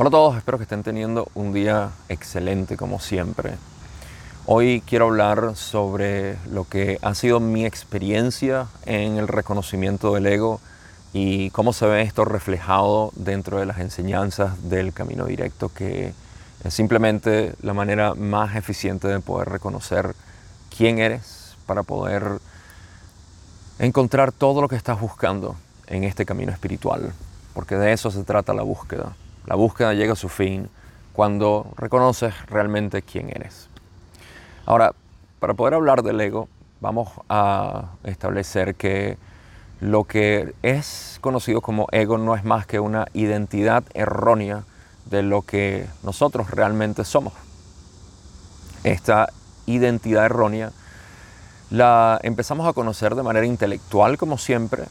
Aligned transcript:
Hola 0.00 0.08
a 0.08 0.12
todos, 0.12 0.36
espero 0.38 0.56
que 0.56 0.62
estén 0.62 0.82
teniendo 0.82 1.28
un 1.34 1.52
día 1.52 1.90
excelente 2.08 2.78
como 2.78 3.00
siempre. 3.00 3.58
Hoy 4.46 4.82
quiero 4.86 5.08
hablar 5.08 5.56
sobre 5.56 6.38
lo 6.50 6.64
que 6.64 6.98
ha 7.02 7.14
sido 7.14 7.38
mi 7.38 7.66
experiencia 7.66 8.68
en 8.86 9.18
el 9.18 9.28
reconocimiento 9.28 10.14
del 10.14 10.24
ego 10.24 10.58
y 11.12 11.50
cómo 11.50 11.74
se 11.74 11.84
ve 11.84 12.00
esto 12.00 12.24
reflejado 12.24 13.12
dentro 13.14 13.58
de 13.58 13.66
las 13.66 13.78
enseñanzas 13.78 14.70
del 14.70 14.94
camino 14.94 15.26
directo, 15.26 15.68
que 15.68 16.14
es 16.64 16.72
simplemente 16.72 17.52
la 17.60 17.74
manera 17.74 18.14
más 18.14 18.56
eficiente 18.56 19.06
de 19.06 19.20
poder 19.20 19.50
reconocer 19.50 20.14
quién 20.74 20.98
eres 20.98 21.56
para 21.66 21.82
poder 21.82 22.38
encontrar 23.78 24.32
todo 24.32 24.62
lo 24.62 24.68
que 24.68 24.76
estás 24.76 24.98
buscando 24.98 25.56
en 25.88 26.04
este 26.04 26.24
camino 26.24 26.52
espiritual, 26.52 27.12
porque 27.52 27.74
de 27.74 27.92
eso 27.92 28.10
se 28.10 28.24
trata 28.24 28.54
la 28.54 28.62
búsqueda. 28.62 29.14
La 29.46 29.54
búsqueda 29.54 29.94
llega 29.94 30.12
a 30.12 30.16
su 30.16 30.28
fin 30.28 30.68
cuando 31.12 31.72
reconoces 31.76 32.34
realmente 32.46 33.02
quién 33.02 33.30
eres. 33.30 33.68
Ahora, 34.66 34.94
para 35.38 35.54
poder 35.54 35.74
hablar 35.74 36.02
del 36.02 36.20
ego, 36.20 36.48
vamos 36.80 37.08
a 37.28 37.90
establecer 38.04 38.74
que 38.74 39.18
lo 39.80 40.04
que 40.04 40.54
es 40.62 41.18
conocido 41.20 41.62
como 41.62 41.88
ego 41.90 42.18
no 42.18 42.36
es 42.36 42.44
más 42.44 42.66
que 42.66 42.80
una 42.80 43.06
identidad 43.14 43.84
errónea 43.94 44.64
de 45.06 45.22
lo 45.22 45.42
que 45.42 45.86
nosotros 46.02 46.50
realmente 46.50 47.04
somos. 47.04 47.32
Esta 48.84 49.28
identidad 49.66 50.26
errónea 50.26 50.72
la 51.70 52.20
empezamos 52.22 52.66
a 52.68 52.72
conocer 52.72 53.14
de 53.14 53.22
manera 53.22 53.46
intelectual, 53.46 54.18
como 54.18 54.38
siempre, 54.38 54.84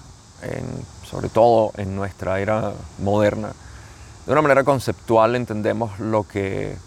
sobre 1.03 1.29
todo 1.29 1.71
en 1.77 1.95
nuestra 1.95 2.39
era 2.39 2.73
moderna 2.97 3.53
de 4.29 4.33
una 4.33 4.43
manera 4.43 4.63
conceptual 4.63 5.35
entendemos 5.35 5.99
lo 5.99 6.21
que 6.21 6.77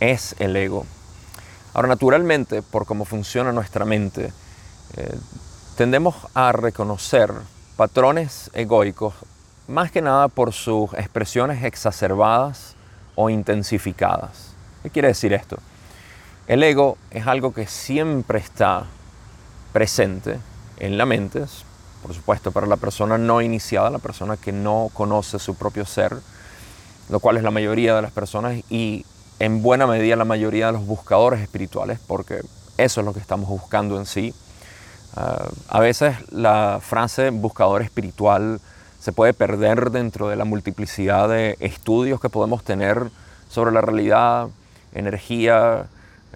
es 0.00 0.34
el 0.40 0.56
ego. 0.56 0.84
Ahora, 1.72 1.86
naturalmente, 1.86 2.60
por 2.60 2.86
cómo 2.86 3.04
funciona 3.04 3.52
nuestra 3.52 3.84
mente, 3.84 4.32
eh, 4.96 5.16
tendemos 5.76 6.16
a 6.34 6.50
reconocer 6.50 7.32
patrones 7.76 8.50
egoicos 8.52 9.14
más 9.68 9.92
que 9.92 10.02
nada 10.02 10.26
por 10.26 10.52
sus 10.52 10.92
expresiones 10.94 11.62
exacerbadas 11.62 12.74
o 13.14 13.30
intensificadas. 13.30 14.56
¿Qué 14.82 14.90
quiere 14.90 15.06
decir 15.06 15.32
esto? 15.32 15.56
El 16.48 16.64
ego 16.64 16.98
es 17.12 17.28
algo 17.28 17.54
que 17.54 17.68
siempre 17.68 18.40
está 18.40 18.86
presente 19.72 20.40
en 20.78 20.98
la 20.98 21.06
mente, 21.06 21.44
por 22.02 22.12
supuesto, 22.12 22.50
para 22.50 22.66
la 22.66 22.76
persona 22.76 23.18
no 23.18 23.40
iniciada, 23.40 23.88
la 23.88 24.00
persona 24.00 24.36
que 24.36 24.50
no 24.50 24.90
conoce 24.92 25.38
su 25.38 25.54
propio 25.54 25.84
ser, 25.86 26.16
lo 27.08 27.20
cual 27.20 27.36
es 27.36 27.42
la 27.42 27.50
mayoría 27.50 27.94
de 27.94 28.02
las 28.02 28.12
personas 28.12 28.56
y 28.70 29.04
en 29.38 29.62
buena 29.62 29.86
medida 29.86 30.16
la 30.16 30.24
mayoría 30.24 30.66
de 30.66 30.72
los 30.72 30.86
buscadores 30.86 31.40
espirituales, 31.40 32.00
porque 32.06 32.42
eso 32.76 33.00
es 33.00 33.06
lo 33.06 33.12
que 33.12 33.20
estamos 33.20 33.48
buscando 33.48 33.98
en 33.98 34.06
sí. 34.06 34.34
Ah, 35.16 35.48
a 35.68 35.80
veces 35.80 36.16
la 36.30 36.80
frase 36.82 37.30
buscador 37.30 37.82
espiritual 37.82 38.60
se 39.00 39.12
puede 39.12 39.32
perder 39.32 39.90
dentro 39.90 40.28
de 40.28 40.36
la 40.36 40.44
multiplicidad 40.44 41.28
de 41.28 41.56
estudios 41.60 42.20
que 42.20 42.28
podemos 42.28 42.64
tener 42.64 43.10
sobre 43.48 43.72
la 43.72 43.80
realidad, 43.80 44.48
energía, 44.92 45.86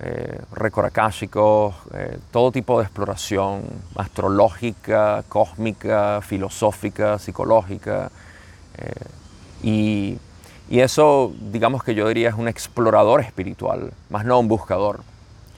eh, 0.00 0.41
eh 0.45 2.19
todo 2.31 2.53
tipo 2.53 2.78
de 2.78 2.84
exploración 2.84 3.62
astrológica, 3.97 5.25
cósmica, 5.28 6.20
filosófica, 6.23 7.19
psicológica. 7.19 8.11
Eh, 8.78 9.05
y 9.62 10.19
y 10.72 10.81
eso, 10.81 11.34
digamos 11.38 11.84
que 11.84 11.94
yo 11.94 12.09
diría, 12.09 12.31
es 12.31 12.34
un 12.34 12.49
explorador 12.49 13.21
espiritual, 13.21 13.93
más 14.09 14.25
no 14.25 14.41
un 14.41 14.49
buscador. 14.49 15.00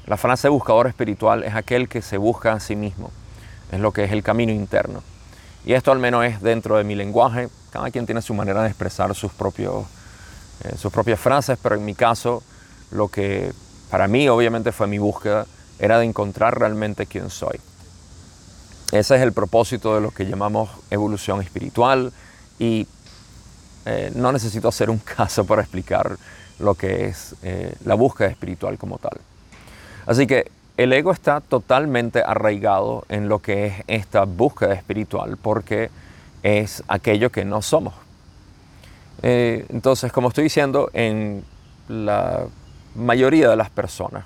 La 0.06 0.16
frase 0.16 0.48
buscador 0.48 0.88
espiritual 0.88 1.44
es 1.44 1.54
aquel 1.54 1.88
que 1.88 2.02
se 2.02 2.18
busca 2.18 2.52
a 2.52 2.58
sí 2.58 2.74
mismo, 2.74 3.12
es 3.70 3.78
lo 3.78 3.92
que 3.92 4.02
es 4.02 4.10
el 4.10 4.24
camino 4.24 4.50
interno. 4.50 5.04
Y 5.64 5.74
esto 5.74 5.92
al 5.92 6.00
menos 6.00 6.24
es 6.24 6.42
dentro 6.42 6.78
de 6.78 6.82
mi 6.82 6.96
lenguaje, 6.96 7.48
cada 7.70 7.92
quien 7.92 8.06
tiene 8.06 8.22
su 8.22 8.34
manera 8.34 8.62
de 8.62 8.70
expresar 8.70 9.14
sus, 9.14 9.30
propios, 9.30 9.84
eh, 10.64 10.74
sus 10.76 10.92
propias 10.92 11.20
frases, 11.20 11.60
pero 11.62 11.76
en 11.76 11.84
mi 11.84 11.94
caso, 11.94 12.42
lo 12.90 13.06
que 13.06 13.52
para 13.92 14.08
mí 14.08 14.28
obviamente 14.28 14.72
fue 14.72 14.88
mi 14.88 14.98
búsqueda, 14.98 15.46
era 15.78 16.00
de 16.00 16.06
encontrar 16.06 16.58
realmente 16.58 17.06
quién 17.06 17.30
soy. 17.30 17.60
Ese 18.90 19.14
es 19.14 19.22
el 19.22 19.32
propósito 19.32 19.94
de 19.94 20.00
lo 20.00 20.10
que 20.10 20.26
llamamos 20.26 20.70
evolución 20.90 21.40
espiritual 21.40 22.12
y 22.58 22.88
eh, 23.86 24.10
no 24.14 24.32
necesito 24.32 24.68
hacer 24.68 24.90
un 24.90 24.98
caso 24.98 25.44
para 25.44 25.62
explicar 25.62 26.16
lo 26.58 26.74
que 26.74 27.06
es 27.06 27.34
eh, 27.42 27.74
la 27.84 27.94
búsqueda 27.94 28.28
espiritual 28.28 28.78
como 28.78 28.98
tal. 28.98 29.18
Así 30.06 30.26
que 30.26 30.50
el 30.76 30.92
ego 30.92 31.12
está 31.12 31.40
totalmente 31.40 32.22
arraigado 32.24 33.04
en 33.08 33.28
lo 33.28 33.40
que 33.40 33.66
es 33.66 33.74
esta 33.86 34.24
búsqueda 34.24 34.74
espiritual 34.74 35.36
porque 35.36 35.90
es 36.42 36.82
aquello 36.88 37.30
que 37.30 37.44
no 37.44 37.62
somos. 37.62 37.94
Eh, 39.22 39.66
entonces, 39.68 40.12
como 40.12 40.28
estoy 40.28 40.44
diciendo, 40.44 40.90
en 40.92 41.44
la 41.88 42.44
mayoría 42.94 43.48
de 43.48 43.56
las 43.56 43.70
personas, 43.70 44.24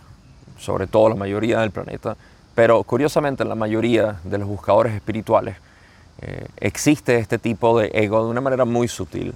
sobre 0.58 0.86
todo 0.86 1.10
la 1.10 1.14
mayoría 1.14 1.60
del 1.60 1.70
planeta, 1.70 2.16
pero 2.54 2.82
curiosamente 2.82 3.44
en 3.44 3.48
la 3.48 3.54
mayoría 3.54 4.20
de 4.24 4.38
los 4.38 4.48
buscadores 4.48 4.94
espirituales, 4.94 5.56
existe 6.56 7.16
este 7.18 7.38
tipo 7.38 7.78
de 7.78 7.92
ego 7.94 8.24
de 8.24 8.30
una 8.30 8.40
manera 8.40 8.64
muy 8.64 8.88
sutil. 8.88 9.32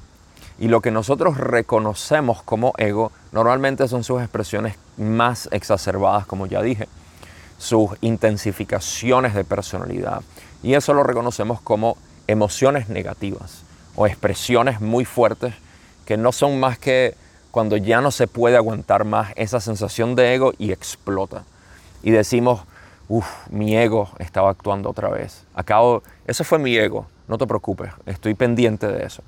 Y 0.58 0.68
lo 0.68 0.80
que 0.80 0.90
nosotros 0.90 1.38
reconocemos 1.38 2.42
como 2.42 2.72
ego 2.78 3.12
normalmente 3.32 3.88
son 3.88 4.04
sus 4.04 4.20
expresiones 4.20 4.76
más 4.96 5.48
exacerbadas, 5.52 6.26
como 6.26 6.46
ya 6.46 6.62
dije, 6.62 6.88
sus 7.58 7.90
intensificaciones 8.00 9.34
de 9.34 9.44
personalidad. 9.44 10.22
Y 10.62 10.74
eso 10.74 10.94
lo 10.94 11.02
reconocemos 11.02 11.60
como 11.60 11.96
emociones 12.26 12.88
negativas 12.88 13.62
o 13.96 14.06
expresiones 14.06 14.80
muy 14.80 15.04
fuertes 15.04 15.54
que 16.06 16.16
no 16.16 16.32
son 16.32 16.60
más 16.60 16.78
que 16.78 17.14
cuando 17.50 17.76
ya 17.76 18.00
no 18.00 18.10
se 18.10 18.26
puede 18.26 18.56
aguantar 18.56 19.04
más 19.04 19.32
esa 19.36 19.60
sensación 19.60 20.14
de 20.14 20.34
ego 20.34 20.52
y 20.58 20.72
explota. 20.72 21.44
Y 22.02 22.10
decimos, 22.10 22.62
uff, 23.08 23.28
mi 23.50 23.76
ego 23.76 24.08
estaba 24.18 24.50
actuando 24.50 24.90
otra 24.90 25.08
vez. 25.10 25.44
Acabo, 25.54 26.02
eso 26.26 26.44
fue 26.44 26.58
mi 26.58 26.76
ego, 26.76 27.06
no 27.28 27.38
te 27.38 27.46
preocupes, 27.46 27.92
estoy 28.06 28.34
pendiente 28.34 28.86
de 28.86 29.04
eso. 29.04 29.22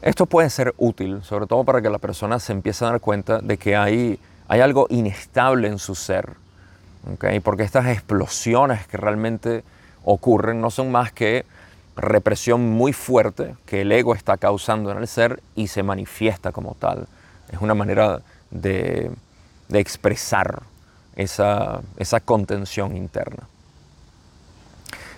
Esto 0.00 0.26
puede 0.26 0.48
ser 0.50 0.74
útil, 0.78 1.22
sobre 1.24 1.46
todo 1.46 1.64
para 1.64 1.82
que 1.82 1.90
la 1.90 1.98
persona 1.98 2.38
se 2.38 2.52
empiece 2.52 2.84
a 2.84 2.90
dar 2.90 3.00
cuenta 3.00 3.40
de 3.40 3.56
que 3.56 3.76
hay, 3.76 4.20
hay 4.46 4.60
algo 4.60 4.86
inestable 4.90 5.68
en 5.68 5.78
su 5.78 5.94
ser. 5.94 6.34
Porque 7.42 7.62
estas 7.62 7.86
explosiones 7.86 8.86
que 8.86 8.96
realmente 8.96 9.64
ocurren 10.04 10.60
no 10.60 10.70
son 10.70 10.92
más 10.92 11.12
que 11.12 11.44
represión 11.96 12.60
muy 12.70 12.92
fuerte 12.92 13.56
que 13.66 13.80
el 13.80 13.90
ego 13.90 14.14
está 14.14 14.36
causando 14.36 14.92
en 14.92 14.98
el 14.98 15.08
ser 15.08 15.42
y 15.56 15.66
se 15.66 15.82
manifiesta 15.82 16.52
como 16.52 16.76
tal. 16.78 17.08
Es 17.52 17.60
una 17.60 17.74
manera 17.74 18.20
de, 18.50 19.10
expresar 19.72 20.62
esa, 21.16 21.80
contención 22.24 22.96
interna. 22.96 23.48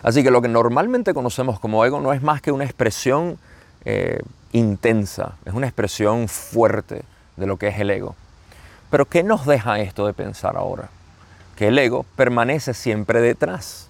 Así 0.03 0.23
que 0.23 0.31
lo 0.31 0.41
que 0.41 0.49
normalmente 0.49 1.13
conocemos 1.13 1.61
como 1.61 1.85
ego 1.85 2.01
no 2.01 2.15
es 2.15 2.23
más 2.23 2.41
que 2.41 2.53
una 2.53 2.65
expresión 2.65 3.39
eh, 3.85 4.21
intensa, 4.53 5.37
es 5.44 5.55
una 5.55 5.66
expresión 5.66 6.28
fuerte 6.28 7.03
de 7.37 7.47
lo 7.47 7.56
que 7.56 7.69
es 7.69 7.78
el 7.78 7.91
ego. 7.91 8.15
Pero 8.91 9.05
¿qué 9.06 9.22
nos 9.22 9.47
deja 9.47 9.78
esto 9.78 10.06
de 10.06 10.12
pensar 10.12 10.56
ahora? 10.56 10.88
Que 11.57 11.69
el 11.69 11.78
ego 11.78 12.04
permanece 12.16 12.75
siempre 12.75 13.21
detrás. 13.21 13.89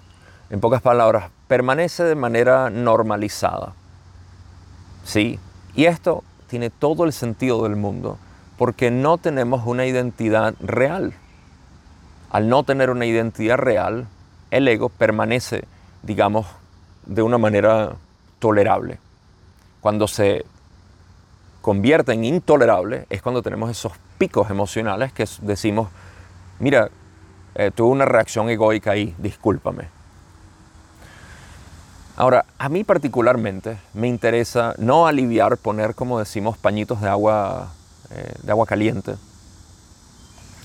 En 0.50 0.60
pocas 0.60 0.82
palabras, 0.82 1.30
permanece 1.48 2.04
de 2.04 2.14
manera 2.14 2.70
normalizada. 2.70 3.72
Sí, 5.04 5.38
y 5.74 5.86
esto 5.86 6.22
tiene 6.48 6.68
todo 6.70 7.04
el 7.04 7.12
sentido 7.12 7.62
del 7.62 7.76
mundo, 7.76 8.18
porque 8.58 8.90
no 8.90 9.18
tenemos 9.18 9.62
una 9.64 9.86
identidad 9.86 10.54
real. 10.60 11.14
Al 12.30 12.48
no 12.48 12.64
tener 12.64 12.90
una 12.90 13.06
identidad 13.06 13.56
real, 13.56 14.06
el 14.50 14.68
ego 14.68 14.88
permanece, 14.88 15.64
digamos, 16.02 16.46
de 17.06 17.22
una 17.22 17.38
manera 17.38 17.94
tolerable. 18.38 18.98
Cuando 19.80 20.06
se 20.08 20.44
convierte 21.60 22.12
en 22.12 22.24
intolerable 22.24 23.06
es 23.10 23.22
cuando 23.22 23.42
tenemos 23.42 23.70
esos 23.70 23.92
picos 24.18 24.50
emocionales 24.50 25.12
que 25.12 25.26
decimos, 25.42 25.88
mira, 26.58 26.90
eh, 27.54 27.70
tuve 27.74 27.90
una 27.90 28.04
reacción 28.04 28.48
egoica 28.48 28.92
ahí, 28.92 29.14
discúlpame. 29.18 29.88
Ahora, 32.16 32.44
a 32.58 32.68
mí 32.68 32.84
particularmente 32.84 33.78
me 33.94 34.06
interesa 34.06 34.74
no 34.76 35.06
aliviar, 35.06 35.56
poner, 35.56 35.94
como 35.94 36.18
decimos, 36.18 36.58
pañitos 36.58 37.00
de 37.00 37.08
agua, 37.08 37.72
eh, 38.10 38.34
de 38.42 38.52
agua 38.52 38.66
caliente 38.66 39.16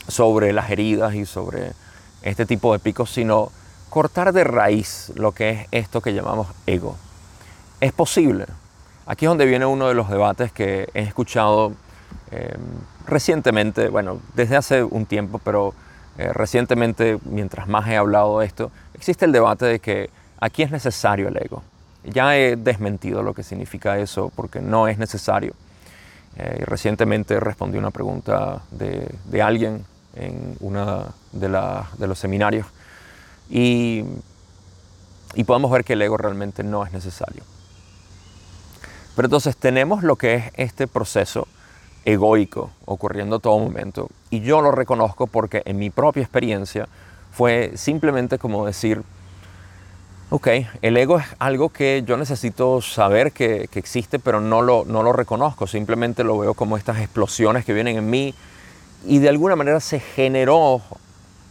sobre 0.07 0.51
las 0.51 0.69
heridas 0.69 1.15
y 1.15 1.25
sobre 1.25 1.71
este 2.21 2.45
tipo 2.45 2.73
de 2.73 2.79
picos, 2.79 3.09
sino 3.09 3.51
cortar 3.89 4.33
de 4.33 4.43
raíz 4.43 5.11
lo 5.15 5.31
que 5.31 5.51
es 5.51 5.67
esto 5.71 6.01
que 6.01 6.13
llamamos 6.13 6.47
ego. 6.65 6.97
Es 7.79 7.93
posible, 7.93 8.45
aquí 9.05 9.25
es 9.25 9.29
donde 9.29 9.45
viene 9.45 9.65
uno 9.65 9.87
de 9.87 9.93
los 9.93 10.09
debates 10.09 10.51
que 10.51 10.89
he 10.93 11.01
escuchado 11.01 11.73
em, 12.31 12.59
recientemente, 13.05 13.89
bueno, 13.89 14.19
desde 14.33 14.55
hace 14.55 14.83
un 14.83 15.05
tiempo, 15.05 15.39
pero 15.43 15.73
eh, 16.17 16.31
recientemente, 16.33 17.19
mientras 17.25 17.67
más 17.67 17.87
he 17.87 17.97
hablado 17.97 18.39
de 18.39 18.45
esto, 18.45 18.71
existe 18.93 19.25
el 19.25 19.31
debate 19.31 19.65
de 19.65 19.79
que 19.79 20.09
aquí 20.39 20.63
es 20.63 20.71
necesario 20.71 21.27
el 21.27 21.37
ego. 21.37 21.63
Ya 22.03 22.37
he 22.37 22.55
desmentido 22.55 23.23
lo 23.23 23.33
que 23.33 23.43
significa 23.43 23.97
eso 23.97 24.31
porque 24.35 24.61
no 24.61 24.87
es 24.87 24.97
necesario. 24.97 25.53
Eh, 26.37 26.63
recientemente 26.65 27.39
respondí 27.39 27.77
una 27.77 27.91
pregunta 27.91 28.61
de, 28.71 29.41
alguien 29.41 29.85
en 30.15 30.55
uno 30.59 31.05
de, 31.31 31.47
de, 31.97 32.07
los 32.07 32.19
seminarios 32.19 32.67
y, 33.49 34.03
y 35.33 35.43
podemos 35.45 35.71
ver 35.71 35.83
que 35.83 35.93
el 35.93 36.01
ego 36.01 36.17
realmente 36.17 36.63
no 36.63 36.85
es 36.85 36.91
necesario. 36.91 37.43
Pero 39.15 39.27
entonces 39.27 39.55
tenemos 39.55 40.03
lo 40.03 40.15
que 40.15 40.35
es 40.35 40.43
este 40.55 40.87
proceso 40.87 41.47
egoico 42.03 42.71
ocurriendo 42.85 43.37
a 43.37 43.39
todo 43.39 43.57
momento 43.57 44.09
y 44.29 44.41
yo 44.41 44.61
lo 44.61 44.71
reconozco 44.71 45.25
porque 45.25 45.63
en 45.65 45.77
mi 45.77 45.89
propia 45.89 46.21
experiencia 46.21 46.87
fue 47.31 47.71
simplemente 47.75 48.37
como 48.37 48.65
decir, 48.65 49.03
Ok, 50.31 50.47
el 50.81 50.97
ego 50.97 51.19
es 51.19 51.25
algo 51.37 51.69
que 51.69 52.03
yo 52.05 52.17
necesito 52.17 52.81
saber 52.81 53.31
que, 53.31 53.69
existe, 53.75 54.17
pero 54.17 54.41
no 54.41 54.63
lo, 54.63 54.83
no 54.83 55.03
lo 55.03 55.13
reconozco, 55.13 55.67
simplemente 55.67 56.23
lo 56.23 56.39
veo 56.39 56.55
como 56.55 56.77
estas 56.77 56.99
explosiones 56.99 57.63
que 57.63 57.73
vienen 57.73 57.97
en 57.97 58.09
mí 58.09 58.33
y 59.05 59.19
de 59.19 59.29
alguna 59.29 59.55
manera 59.55 59.79
se 59.79 59.99
generó 59.99 60.81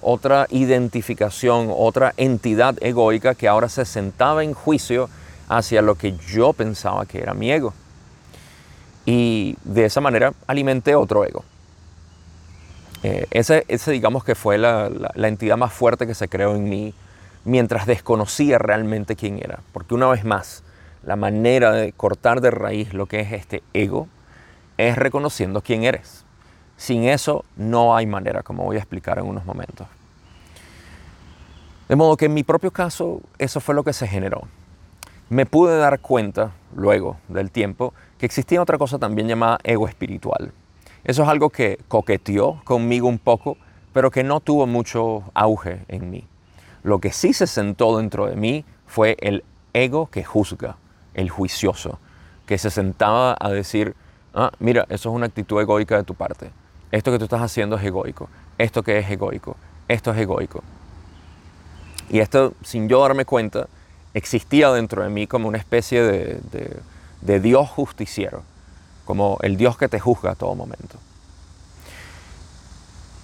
otra 0.01 0.49
identificación, 0.51 1.69
otra 1.71 2.15
entidad 2.17 2.75
egoica 2.81 3.37
que 3.37 3.47
ahora 3.47 3.69
se 3.69 3.85
sentaba 3.85 4.43
en 4.43 4.55
juicio 4.55 5.09
hacia 5.49 5.83
lo 5.83 5.97
que 5.97 6.17
yo 6.29 6.53
pensaba 6.53 7.07
que 7.07 7.21
era 7.21 7.35
mi 7.35 7.51
ego. 7.51 7.75
Y 9.07 9.57
de 9.65 9.85
esa 9.85 10.01
manera 10.01 10.33
alimenté 10.47 10.95
otro 10.95 11.25
ego. 11.25 11.45
Eh, 13.03 13.27
ese, 13.31 13.65
ese, 13.69 13.91
digamos 13.91 14.25
que 14.25 14.35
fue 14.35 14.57
la, 14.57 14.91
la 15.15 15.29
entidad 15.29 15.59
más 15.59 15.73
fuerte 15.73 16.07
que 16.07 16.15
se 16.15 16.29
creó 16.29 16.55
en 16.55 16.69
mí 16.69 16.95
mientras 17.45 17.87
desconocía 17.87 18.59
realmente 18.59 19.17
quién 19.17 19.39
era. 19.39 19.61
Porque 19.73 19.95
una 19.95 20.07
vez 20.07 20.25
más, 20.25 20.63
la 21.05 21.17
manera 21.17 21.73
de 21.73 21.93
cortar 21.93 22.41
de 22.41 22.51
raíz 22.51 22.95
lo 22.95 23.07
que 23.07 23.21
es 23.21 23.33
este 23.33 23.63
ego 23.75 24.09
es 24.79 24.97
reconociendo 24.97 25.61
quién 25.61 25.85
eres. 25.85 26.25
Sin 26.77 27.05
eso 27.05 27.45
no 27.57 27.95
hay 27.95 28.07
manera, 28.07 28.43
como 28.43 28.65
voy 28.65 28.77
a 28.77 28.81
explicar 28.81 29.19
en 29.19 29.27
unos 29.27 29.45
momentos. 29.45 29.87
De 31.89 31.97
modo 31.97 32.17
que 32.17 32.27
en 32.27 32.35
mi 32.35 32.43
propio 32.43 32.71
caso 32.71 33.21
eso 33.39 33.61
fue 33.61 33.75
lo 33.75 33.85
que 33.85 33.93
se 33.93 34.09
generó. 34.09 34.49
Me 35.31 35.47
pude 35.47 35.79
dar 35.79 36.01
cuenta 36.01 36.53
luego 36.77 37.17
del 37.29 37.51
tiempo 37.51 37.95
que 38.19 38.27
existía 38.27 38.61
otra 38.61 38.79
cosa 38.79 38.99
también 38.99 39.29
llamada 39.29 39.59
ego 39.65 39.89
espiritual. 39.89 40.53
Eso 41.05 41.23
es 41.23 41.29
algo 41.29 41.51
que 41.51 41.79
coqueteó 41.89 42.61
conmigo 42.65 43.09
un 43.09 43.19
poco, 43.19 43.57
pero 43.93 44.11
que 44.11 44.23
no 44.23 44.41
tuvo 44.41 44.67
mucho 44.67 45.25
auge 45.35 45.81
en 45.89 46.11
mí. 46.11 46.27
Lo 46.83 46.99
que 46.99 47.13
sí 47.13 47.33
se 47.33 47.47
sentó 47.47 47.97
dentro 47.97 48.27
de 48.27 48.37
mí 48.37 48.65
fue 48.87 49.17
el 49.21 49.45
ego 49.73 50.09
que 50.11 50.25
juzga, 50.25 50.77
el 51.15 51.31
juicioso, 51.31 51.99
que 52.47 52.59
se 52.59 52.71
sentaba 52.71 53.37
a 53.41 53.51
decir, 53.51 53.95
ah, 54.35 54.51
mira, 54.59 54.87
eso 54.89 55.09
es 55.09 55.15
una 55.15 55.27
actitud 55.27 55.61
egoica 55.61 55.97
de 55.97 56.05
tu 56.05 56.15
parte. 56.15 56.51
Esto 56.91 57.11
que 57.11 57.19
tú 57.19 57.25
estás 57.25 57.43
haciendo 57.43 57.77
es 57.77 57.85
egoico. 57.85 58.29
Esto 58.59 58.83
que 58.83 58.99
es 58.99 59.11
egoico. 59.11 59.57
Esto 59.89 60.13
es 60.13 60.19
egoico. 60.19 60.63
Y 62.09 62.21
esto, 62.21 62.55
sin 62.63 62.89
yo 62.89 63.01
darme 63.01 63.25
cuenta, 63.25 63.67
existía 64.15 64.71
dentro 64.73 65.03
de 65.03 65.11
mí 65.11 65.27
como 65.27 65.49
una 65.49 65.59
especie 65.59 66.03
de, 66.03 66.41
de 67.21 67.41
Dios 67.41 67.69
justiciero, 67.69 68.43
como 69.05 69.39
el 69.43 69.57
Dios 69.57 69.77
que 69.77 69.89
te 69.89 70.01
juzga 70.01 70.33
a 70.33 70.35
todo 70.35 70.55
momento. 70.55 70.99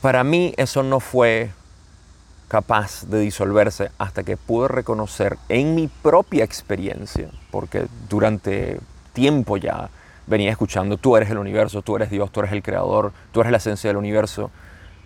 Para 0.02 0.24
mí 0.24 0.54
eso 0.56 0.82
no 0.82 1.00
fue 1.00 1.50
capaz 2.48 3.04
de 3.04 3.20
disolverse 3.20 3.90
hasta 3.98 4.24
que 4.24 4.36
pude 4.36 4.66
reconocer 4.66 5.38
en 5.48 5.74
mi 5.74 5.86
propia 5.86 6.42
experiencia, 6.42 7.28
porque 7.50 7.86
durante 8.08 8.80
tiempo 9.12 9.56
ya 9.56 9.88
venía 10.26 10.50
escuchando, 10.50 10.96
tú 10.96 11.16
eres 11.16 11.30
el 11.30 11.38
universo, 11.38 11.82
tú 11.82 11.96
eres 11.96 12.10
Dios, 12.10 12.32
tú 12.32 12.40
eres 12.40 12.52
el 12.52 12.62
creador, 12.62 13.12
tú 13.32 13.40
eres 13.40 13.52
la 13.52 13.58
esencia 13.58 13.88
del 13.88 13.98
universo, 13.98 14.50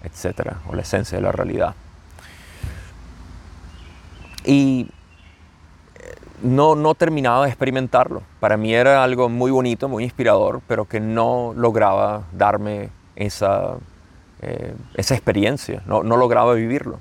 etcétera, 0.02 0.60
o 0.68 0.74
la 0.74 0.82
esencia 0.82 1.18
de 1.18 1.22
la 1.22 1.32
realidad. 1.32 1.74
Y 4.44 4.88
no, 6.42 6.74
no 6.74 6.94
terminaba 6.94 7.44
de 7.44 7.50
experimentarlo. 7.50 8.22
Para 8.40 8.56
mí 8.56 8.74
era 8.74 9.02
algo 9.02 9.28
muy 9.28 9.50
bonito, 9.50 9.88
muy 9.88 10.04
inspirador, 10.04 10.60
pero 10.66 10.86
que 10.86 11.00
no 11.00 11.52
lograba 11.56 12.24
darme 12.32 12.90
esa, 13.16 13.76
eh, 14.42 14.74
esa 14.94 15.14
experiencia, 15.14 15.82
no, 15.86 16.02
no 16.02 16.16
lograba 16.16 16.54
vivirlo 16.54 16.98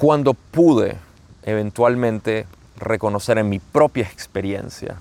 cuando 0.00 0.32
pude 0.32 0.96
eventualmente 1.42 2.46
reconocer 2.78 3.36
en 3.36 3.50
mi 3.50 3.58
propia 3.58 4.04
experiencia 4.04 4.96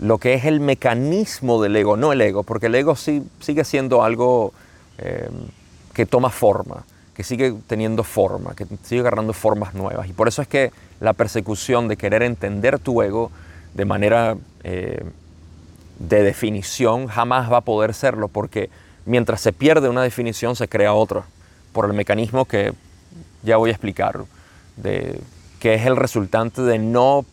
lo 0.00 0.18
que 0.18 0.34
es 0.34 0.46
el 0.46 0.58
mecanismo 0.58 1.62
del 1.62 1.76
ego, 1.76 1.96
no 1.96 2.10
el 2.10 2.20
ego, 2.20 2.42
porque 2.42 2.66
el 2.66 2.74
ego 2.74 2.96
sí, 2.96 3.22
sigue 3.38 3.62
siendo 3.62 4.02
algo 4.02 4.52
eh, 4.98 5.30
que 5.94 6.06
toma 6.06 6.30
forma, 6.30 6.84
que 7.16 7.24
sigue 7.24 7.54
teniendo 7.66 8.04
forma, 8.04 8.54
que 8.54 8.66
sigue 8.84 9.00
agarrando 9.00 9.32
formas 9.32 9.72
nuevas. 9.72 10.06
Y 10.06 10.12
por 10.12 10.28
eso 10.28 10.42
es 10.42 10.48
que 10.48 10.70
la 11.00 11.14
persecución 11.14 11.88
de 11.88 11.96
querer 11.96 12.22
entender 12.22 12.78
tu 12.78 13.00
ego 13.00 13.30
de 13.72 13.86
manera 13.86 14.36
eh, 14.64 15.02
de 15.98 16.22
definición 16.22 17.06
jamás 17.06 17.50
va 17.50 17.58
a 17.58 17.60
poder 17.62 17.94
serlo, 17.94 18.28
porque 18.28 18.68
mientras 19.06 19.40
se 19.40 19.54
pierde 19.54 19.88
una 19.88 20.02
definición 20.02 20.56
se 20.56 20.68
crea 20.68 20.92
otra, 20.92 21.22
por 21.72 21.86
el 21.86 21.94
mecanismo 21.94 22.44
que 22.44 22.74
ya 23.42 23.56
voy 23.56 23.70
a 23.70 23.72
explicarlo, 23.72 24.28
de, 24.76 25.18
que 25.58 25.72
es 25.72 25.86
el 25.86 25.96
resultante 25.96 26.60
de 26.60 26.78
no 26.78 27.24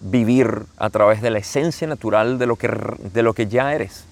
vivir 0.00 0.62
a 0.78 0.90
través 0.90 1.22
de 1.22 1.30
la 1.30 1.38
esencia 1.38 1.86
natural 1.86 2.40
de 2.40 2.46
lo 2.46 2.56
que, 2.56 2.68
de 3.14 3.22
lo 3.22 3.34
que 3.34 3.46
ya 3.46 3.72
eres. 3.72 4.04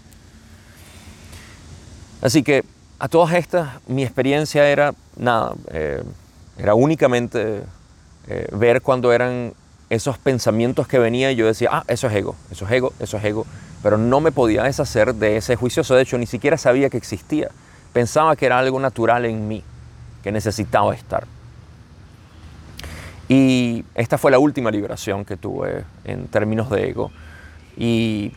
Así 2.23 2.45
que 2.45 2.65
a 2.99 3.09
todas 3.09 3.35
estas 3.35 3.81
mi 3.87 4.03
experiencia 4.03 4.69
era 4.69 4.95
nada, 5.17 5.55
eh, 5.71 6.03
era 6.59 6.75
únicamente 6.75 7.63
eh, 8.27 8.49
ver 8.53 8.83
cuando 8.83 9.13
eran 9.13 9.53
esos 9.91 10.19
pensamientos 10.19 10.87
que 10.87 10.99
venían 10.99 11.33
y 11.33 11.37
yo 11.37 11.47
decía, 11.47 11.71
ah, 11.73 11.85
eso 11.89 12.09
es 12.09 12.15
ego, 12.15 12.35
eso 12.51 12.67
es 12.67 12.73
ego, 12.73 12.93
eso 13.01 13.17
es 13.17 13.25
ego, 13.25 13.47
pero 13.83 13.97
no 13.97 14.21
me 14.21 14.33
podía 14.33 14.65
deshacer 14.65 15.15
de 15.15 15.37
ese 15.37 15.57
juicioso, 15.57 15.95
de 15.95 16.03
hecho 16.03 16.19
ni 16.19 16.27
siquiera 16.27 16.59
sabía 16.59 16.91
que 16.91 16.97
existía, 16.97 17.49
pensaba 17.93 18.37
que 18.37 18.47
era 18.47 18.59
algo 18.59 18.79
natural 18.81 19.25
en 19.25 19.49
mí 19.49 19.63
que 20.23 20.33
necesitaba 20.33 20.95
estar. 20.95 21.27
Y 23.29 23.85
esta 23.95 24.17
fue 24.17 24.31
la 24.31 24.39
última 24.39 24.71
liberación 24.71 25.25
que 25.25 25.37
tuve 25.37 25.85
en 26.05 26.29
términos 26.29 26.71
de 26.71 26.89
ego. 26.89 27.11
Y, 27.77 28.33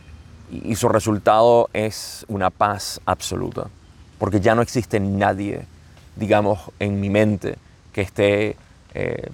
su 0.76 0.90
resultado 0.90 1.70
es 1.72 2.26
una 2.28 2.50
paz 2.50 3.00
absoluta, 3.06 3.68
porque 4.22 4.40
ya 4.40 4.54
no 4.54 4.62
existe 4.62 5.00
nadie, 5.00 5.66
digamos, 6.16 6.60
en 6.78 7.00
mi 7.00 7.10
mente 7.10 7.56
que 7.92 8.02
esté 8.02 8.56
eh, 8.94 9.32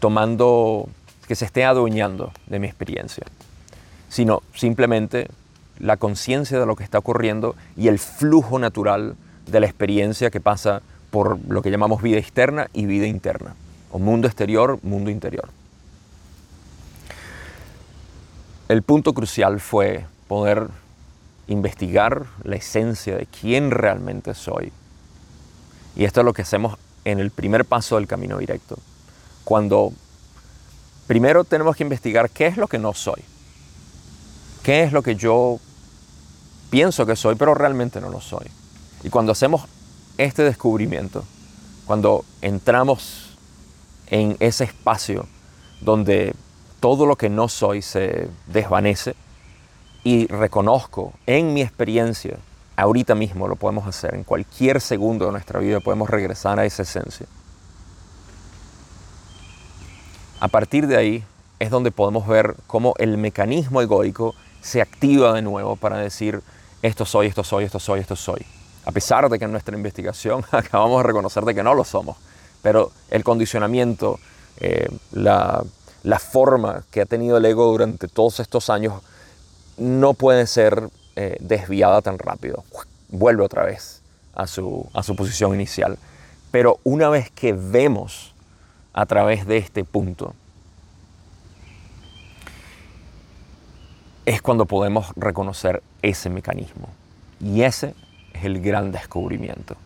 tomando, 0.00 0.88
que 1.28 1.36
se 1.36 1.44
esté 1.44 1.64
adueñando 1.64 2.32
de 2.48 2.58
mi 2.58 2.66
experiencia, 2.66 3.22
sino 4.08 4.42
simplemente 4.52 5.28
la 5.78 5.98
conciencia 5.98 6.58
de 6.58 6.66
lo 6.66 6.74
que 6.74 6.82
está 6.82 6.98
ocurriendo 6.98 7.54
y 7.76 7.86
el 7.86 8.00
flujo 8.00 8.58
natural 8.58 9.14
de 9.46 9.60
la 9.60 9.66
experiencia 9.66 10.32
que 10.32 10.40
pasa 10.40 10.82
por 11.12 11.38
lo 11.46 11.62
que 11.62 11.70
llamamos 11.70 12.02
vida 12.02 12.18
externa 12.18 12.68
y 12.72 12.86
vida 12.86 13.06
interna, 13.06 13.54
o 13.92 14.00
mundo 14.00 14.26
exterior, 14.26 14.80
mundo 14.82 15.12
interior. 15.12 15.48
El 18.68 18.82
punto 18.82 19.14
crucial 19.14 19.60
fue 19.60 20.06
poder 20.26 20.70
investigar 21.46 22.26
la 22.42 22.56
esencia 22.56 23.16
de 23.16 23.26
quién 23.26 23.70
realmente 23.70 24.34
soy. 24.34 24.72
Y 25.96 26.04
esto 26.04 26.20
es 26.20 26.24
lo 26.24 26.32
que 26.32 26.42
hacemos 26.42 26.78
en 27.04 27.20
el 27.20 27.30
primer 27.30 27.64
paso 27.64 27.96
del 27.96 28.06
camino 28.06 28.38
directo. 28.38 28.78
Cuando 29.44 29.92
primero 31.06 31.44
tenemos 31.44 31.76
que 31.76 31.84
investigar 31.84 32.30
qué 32.30 32.46
es 32.46 32.56
lo 32.56 32.66
que 32.66 32.78
no 32.78 32.94
soy. 32.94 33.22
¿Qué 34.62 34.82
es 34.82 34.92
lo 34.92 35.02
que 35.02 35.16
yo 35.16 35.58
pienso 36.70 37.04
que 37.04 37.16
soy, 37.16 37.34
pero 37.34 37.54
realmente 37.54 38.00
no 38.00 38.08
lo 38.08 38.20
soy? 38.20 38.46
Y 39.02 39.10
cuando 39.10 39.32
hacemos 39.32 39.64
este 40.16 40.42
descubrimiento, 40.42 41.24
cuando 41.86 42.24
entramos 42.40 43.36
en 44.06 44.36
ese 44.40 44.64
espacio 44.64 45.26
donde 45.82 46.34
todo 46.80 47.04
lo 47.04 47.16
que 47.16 47.28
no 47.28 47.48
soy 47.48 47.82
se 47.82 48.28
desvanece 48.46 49.14
y 50.04 50.26
reconozco 50.26 51.12
en 51.26 51.52
mi 51.54 51.62
experiencia, 51.62 52.36
ahorita 52.76 53.14
mismo 53.14 53.48
lo 53.48 53.56
podemos 53.56 53.86
hacer, 53.86 54.14
en 54.14 54.22
cualquier 54.22 54.80
segundo 54.80 55.26
de 55.26 55.32
nuestra 55.32 55.58
vida 55.58 55.80
podemos 55.80 56.08
regresar 56.08 56.60
a 56.60 56.64
esa 56.64 56.82
esencia. 56.82 57.26
A 60.40 60.48
partir 60.48 60.86
de 60.86 60.96
ahí 60.96 61.24
es 61.58 61.70
donde 61.70 61.90
podemos 61.90 62.28
ver 62.28 62.54
cómo 62.66 62.94
el 62.98 63.16
mecanismo 63.16 63.80
egoico 63.80 64.34
se 64.60 64.82
activa 64.82 65.32
de 65.32 65.42
nuevo 65.42 65.76
para 65.76 65.96
decir, 65.96 66.42
esto 66.82 67.06
soy, 67.06 67.28
esto 67.28 67.42
soy, 67.42 67.64
esto 67.64 67.78
soy, 67.78 68.00
esto 68.00 68.16
soy. 68.16 68.44
A 68.84 68.92
pesar 68.92 69.28
de 69.30 69.38
que 69.38 69.46
en 69.46 69.52
nuestra 69.52 69.76
investigación 69.76 70.44
acabamos 70.50 70.98
de 70.98 71.06
reconocer 71.06 71.44
de 71.44 71.54
que 71.54 71.62
no 71.62 71.74
lo 71.74 71.84
somos. 71.84 72.16
Pero 72.62 72.92
el 73.10 73.24
condicionamiento, 73.24 74.18
eh, 74.58 74.88
la, 75.12 75.64
forma 76.18 76.84
que 76.90 77.00
ha 77.00 77.06
tenido 77.06 77.38
el 77.38 77.44
ego 77.44 77.66
durante 77.66 78.08
todos 78.08 78.40
estos 78.40 78.70
años 78.70 78.94
no 79.76 80.14
puede 80.14 80.46
ser 80.46 80.88
eh, 81.16 81.36
desviada 81.40 82.02
tan 82.02 82.18
rápido. 82.18 82.64
Vuelve 83.08 83.44
otra 83.44 83.64
vez 83.64 84.02
a 84.34 84.46
su, 84.46 84.88
a 84.92 85.02
su 85.02 85.16
posición 85.16 85.54
inicial. 85.54 85.98
Pero 86.50 86.78
una 86.84 87.08
vez 87.08 87.30
que 87.30 87.52
vemos 87.52 88.34
a 88.92 89.06
través 89.06 89.46
de 89.46 89.58
este 89.58 89.84
punto, 89.84 90.34
es 94.26 94.40
cuando 94.40 94.66
podemos 94.66 95.12
reconocer 95.16 95.82
ese 96.02 96.30
mecanismo. 96.30 96.88
Y 97.40 97.62
ese 97.62 97.94
es 98.32 98.44
el 98.44 98.60
gran 98.60 98.92
descubrimiento. 98.92 99.76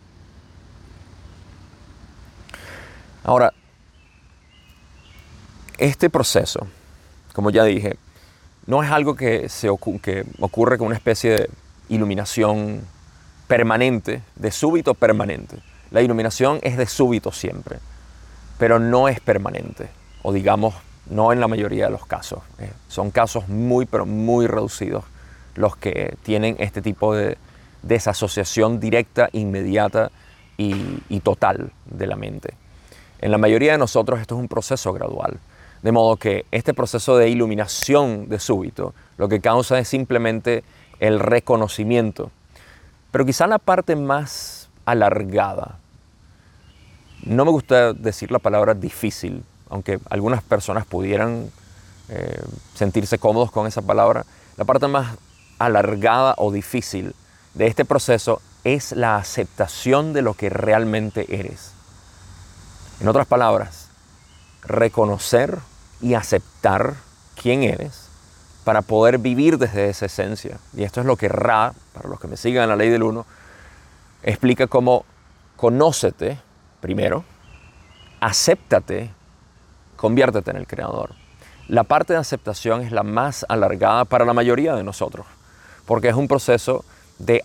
Ahora, 3.25 3.53
este 5.77 6.09
proceso, 6.09 6.67
como 7.35 7.51
ya 7.51 7.65
dije, 7.65 7.99
no 8.69 8.83
es 8.83 8.91
algo 8.91 9.17
que, 9.17 9.49
se 9.49 9.71
ocurre 9.71 10.77
con 10.77 10.89
una 10.89 10.97
especie 10.97 11.31
de 11.31 11.51
iluminación 11.89 12.83
permanente, 13.47 14.21
de 14.37 14.51
súbito 14.51 14.93
permanente. 14.93 15.57
La 15.91 16.03
iluminación 16.03 16.61
es 16.63 16.77
de 16.77 16.85
súbito 16.85 17.33
siempre, 17.33 17.79
pero 18.59 18.79
no 18.79 19.09
es 19.09 19.21
permanente, 19.21 19.89
o 20.23 20.35
digamos 20.35 20.75
no 21.09 21.33
en 21.33 21.41
la 21.41 21.49
mayoría 21.49 21.87
de 21.87 21.91
los 21.91 22.05
casos. 22.05 22.41
Eh, 22.59 22.71
son 22.89 23.11
casos 23.11 23.49
muy, 23.49 23.87
pero 23.87 24.05
muy 24.05 24.47
reducidos 24.47 25.05
los 25.55 25.75
que 25.75 26.19
tienen 26.23 26.57
este 26.59 26.83
tipo 26.83 27.15
de 27.15 27.39
desasociación 27.83 28.81
directa, 28.81 29.31
inmediata 29.33 30.11
y, 30.59 31.21
total 31.21 31.73
de 31.87 32.07
la 32.07 32.17
mente. 32.17 32.53
En 33.21 33.31
la 33.31 33.39
mayoría 33.39 33.73
de 33.73 33.79
nosotros 33.79 34.21
esto 34.21 34.35
es 34.35 34.41
un 34.43 34.49
proceso 34.49 34.93
gradual. 34.93 35.39
De 35.83 35.93
modo 35.93 36.17
que 36.17 36.45
este 36.51 36.75
proceso 36.75 37.17
de 37.17 37.29
iluminación 37.29 38.29
de 38.29 38.39
súbito 38.39 38.95
lo 39.17 39.29
que 39.29 39.41
causa 39.41 39.79
es 39.79 39.89
simplemente 39.89 40.65
el 41.01 41.21
reconocimiento. 41.21 42.31
Pero 43.11 43.25
quizá 43.25 43.47
la 43.47 43.59
parte 43.59 43.97
más 43.97 44.69
alargada, 44.85 45.79
no 47.25 47.45
me 47.45 47.51
gusta 47.51 47.93
decir 47.93 48.31
la 48.31 48.39
palabra 48.39 48.75
difícil, 48.75 49.45
aunque 49.71 49.99
algunas 50.09 50.43
personas 50.43 50.87
pudieran 50.87 51.51
eh, 52.09 52.43
sentirse 52.75 53.19
cómodos 53.19 53.51
con 53.51 53.67
esa 53.67 53.83
palabra, 53.83 54.25
la 54.57 54.65
parte 54.65 54.89
más 54.89 55.17
alargada 55.59 56.35
o 56.39 56.51
difícil 56.53 57.15
de 57.55 57.67
este 57.67 57.85
proceso 57.85 58.41
es 58.65 58.93
la 58.93 59.17
aceptación 59.17 60.13
de 60.13 60.23
lo 60.23 60.35
que 60.35 60.49
realmente 60.49 61.39
eres. 61.39 61.73
En 63.01 63.09
otras 63.09 63.27
palabras, 63.27 63.78
reconocer 64.63 65.59
y 66.01 66.15
aceptar 66.15 66.95
quién 67.41 67.63
eres 67.63 68.09
para 68.65 68.83
poder 68.83 69.19
vivir 69.19 69.59
desde 69.59 69.89
esa 69.89 70.07
esencia. 70.07 70.59
Y 70.77 70.85
esto 70.85 71.01
es 71.01 71.07
lo 71.07 71.17
que 71.17 71.29
Ra, 71.29 71.73
para 71.93 72.09
los 72.09 72.21
que 72.21 72.29
me 72.29 72.37
sigan 72.37 72.65
en 72.65 72.69
la 72.71 72.77
ley 72.77 72.91
del 72.91 73.03
uno, 73.03 73.27
explica 74.23 74.67
como 74.67 75.05
conócete 75.57 76.39
primero, 76.81 77.25
acéptate 78.21 79.11
conviértete 79.99 80.51
en 80.51 80.57
el 80.57 80.67
creador. 80.67 81.11
La 81.67 81.85
parte 81.85 82.15
de 82.15 82.19
aceptación 82.19 82.81
es 82.81 82.93
la 82.93 83.03
más 83.03 83.45
alargada 83.51 84.07
para 84.07 84.25
la 84.25 84.33
mayoría 84.33 84.75
de 84.75 84.85
nosotros, 84.85 85.27
porque 85.85 86.09
es 86.09 86.15
un 86.15 86.29
proceso 86.29 86.87
de 87.19 87.45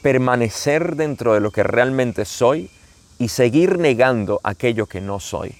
permanecer 0.00 0.96
dentro 0.96 1.34
de 1.34 1.40
lo 1.40 1.50
que 1.50 1.62
realmente 1.62 2.24
soy 2.24 2.70
y 3.18 3.28
seguir 3.28 3.78
negando 3.78 4.40
aquello 4.42 4.86
que 4.86 5.02
no 5.02 5.20
soy. 5.20 5.54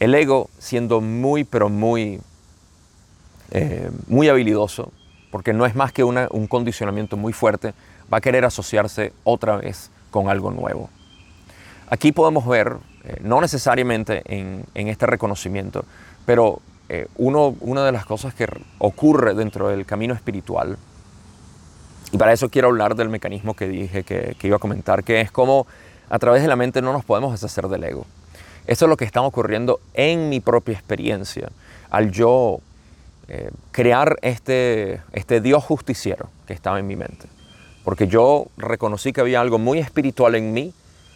El 0.00 0.14
ego, 0.14 0.48
siendo 0.58 1.00
muy, 1.00 1.44
pero 1.44 1.68
muy, 1.68 2.20
eh, 3.50 3.90
muy 4.06 4.28
habilidoso, 4.28 4.92
porque 5.30 5.52
no 5.52 5.66
es 5.66 5.74
más 5.74 5.92
que 5.92 6.04
un 6.04 6.46
condicionamiento 6.46 7.16
muy 7.16 7.32
fuerte, 7.32 7.74
va 8.12 8.18
a 8.18 8.20
querer 8.20 8.44
asociarse 8.44 9.12
otra 9.24 9.56
vez 9.56 9.90
con 10.10 10.28
algo 10.28 10.50
nuevo. 10.50 10.88
Aquí 11.90 12.12
podemos 12.12 12.46
ver 12.46 12.76
eh, 13.04 13.16
no 13.22 13.40
necesariamente 13.40 14.22
en, 14.26 14.64
este 14.74 15.06
reconocimiento, 15.06 15.84
pero 16.26 16.60
eh, 16.88 17.06
uno, 17.16 17.56
una 17.60 17.84
de 17.84 17.92
las 17.92 18.06
cosas 18.06 18.34
que 18.34 18.46
ocurre 18.78 19.34
dentro 19.34 19.68
del 19.68 19.86
camino 19.86 20.14
espiritual, 20.14 20.78
y 22.12 22.16
para 22.16 22.32
eso 22.32 22.48
quiero 22.48 22.68
hablar 22.68 22.94
del 22.94 23.08
mecanismo 23.08 23.54
que 23.54 23.68
dije 23.68 24.02
que, 24.02 24.36
iba 24.42 24.56
a 24.56 24.60
comentar, 24.60 25.04
que 25.04 25.20
es 25.20 25.30
cómo 25.30 25.66
a 26.08 26.18
través 26.18 26.42
de 26.42 26.48
la 26.48 26.56
mente 26.56 26.80
no 26.80 26.92
nos 26.92 27.04
podemos 27.04 27.32
deshacer 27.32 27.68
del 27.68 27.84
ego. 27.84 28.06
Esto 28.68 28.84
es 28.84 28.90
lo 28.90 28.98
que 28.98 29.06
está 29.06 29.22
ocurriendo 29.22 29.80
en 29.94 30.28
mi 30.28 30.40
propia 30.40 30.74
experiencia, 30.74 31.48
al 31.88 32.12
yo 32.12 32.60
eh, 33.26 33.50
crear 33.72 34.18
este, 34.20 35.00
este 35.14 35.40
Dios 35.40 35.64
justiciero 35.64 36.28
que 36.46 36.52
estaba 36.52 36.78
en 36.78 36.86
mi 36.86 36.94
mente. 36.94 37.28
Porque 37.82 38.08
yo 38.08 38.48
reconocí 38.58 39.14
que 39.14 39.22
había 39.22 39.40
algo 39.40 39.58
muy 39.58 39.78
espiritual 39.78 40.34
en 40.34 40.52
mí 40.52 40.74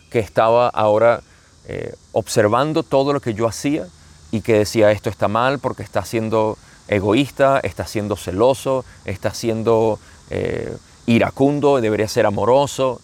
que 0.09 0.19
estaba 0.19 0.69
ahora 0.69 1.21
eh, 1.69 1.95
observando 2.13 2.85
todo 2.85 3.13
lo 3.13 3.21
que 3.21 3.35
yo 3.35 3.47
hacía 3.47 3.87
y 4.31 4.41
que 4.41 4.55
decía 4.55 4.91
esto 4.91 5.11
está 5.11 5.29
mal 5.29 5.59
porque 5.59 5.83
está 5.83 6.07
siendo 6.07 6.57
egoísta, 6.89 7.61
está 7.63 7.87
siendo 7.87 8.17
celoso, 8.17 8.87
está 9.05 9.35
siendo 9.35 9.99
eh, 10.31 10.75
iracundo, 11.05 11.83
debería 11.83 12.09
ser 12.09 12.25
amoroso. 12.25 13.03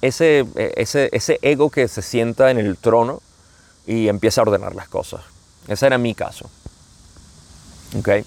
Ese, 0.00 0.46
eh, 0.56 0.72
ese, 0.76 1.10
ese 1.12 1.38
ego 1.42 1.68
que 1.68 1.86
se 1.86 2.00
sienta 2.00 2.50
en 2.50 2.56
el 2.56 2.78
trono 2.78 3.20
y 3.90 4.08
empieza 4.08 4.40
a 4.40 4.44
ordenar 4.44 4.74
las 4.74 4.88
cosas. 4.88 5.20
Ese 5.68 5.86
era 5.86 5.98
mi 5.98 6.14
caso. 6.14 6.48
¿Okay? 7.98 8.24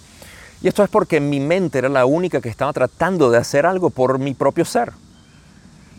Y 0.62 0.68
esto 0.68 0.84
es 0.84 0.90
porque 0.90 1.20
mi 1.20 1.40
mente 1.40 1.78
era 1.78 1.90
la 1.90 2.06
única 2.06 2.42
que 2.42 2.50
estaba 2.50 2.74
tratando 2.74 3.30
de 3.30 3.38
hacer 3.38 3.66
algo 3.66 3.90
por 3.90 4.20
mi 4.20 4.34
propio 4.34 4.66
ser 4.66 4.94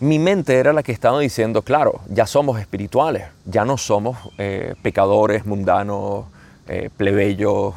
mi 0.01 0.19
mente 0.19 0.59
era 0.59 0.73
la 0.73 0.83
que 0.83 0.93
estaba 0.93 1.21
diciendo, 1.21 1.63
claro, 1.63 2.01
ya 2.09 2.27
somos 2.27 2.61
espirituales, 2.61 3.27
ya 3.45 3.65
no 3.65 3.79
somos 3.79 4.19
eh, 4.39 4.75
pecadores, 4.83 5.47
mundanos, 5.47 6.27
eh, 6.69 6.91
plebeyos, 6.97 7.75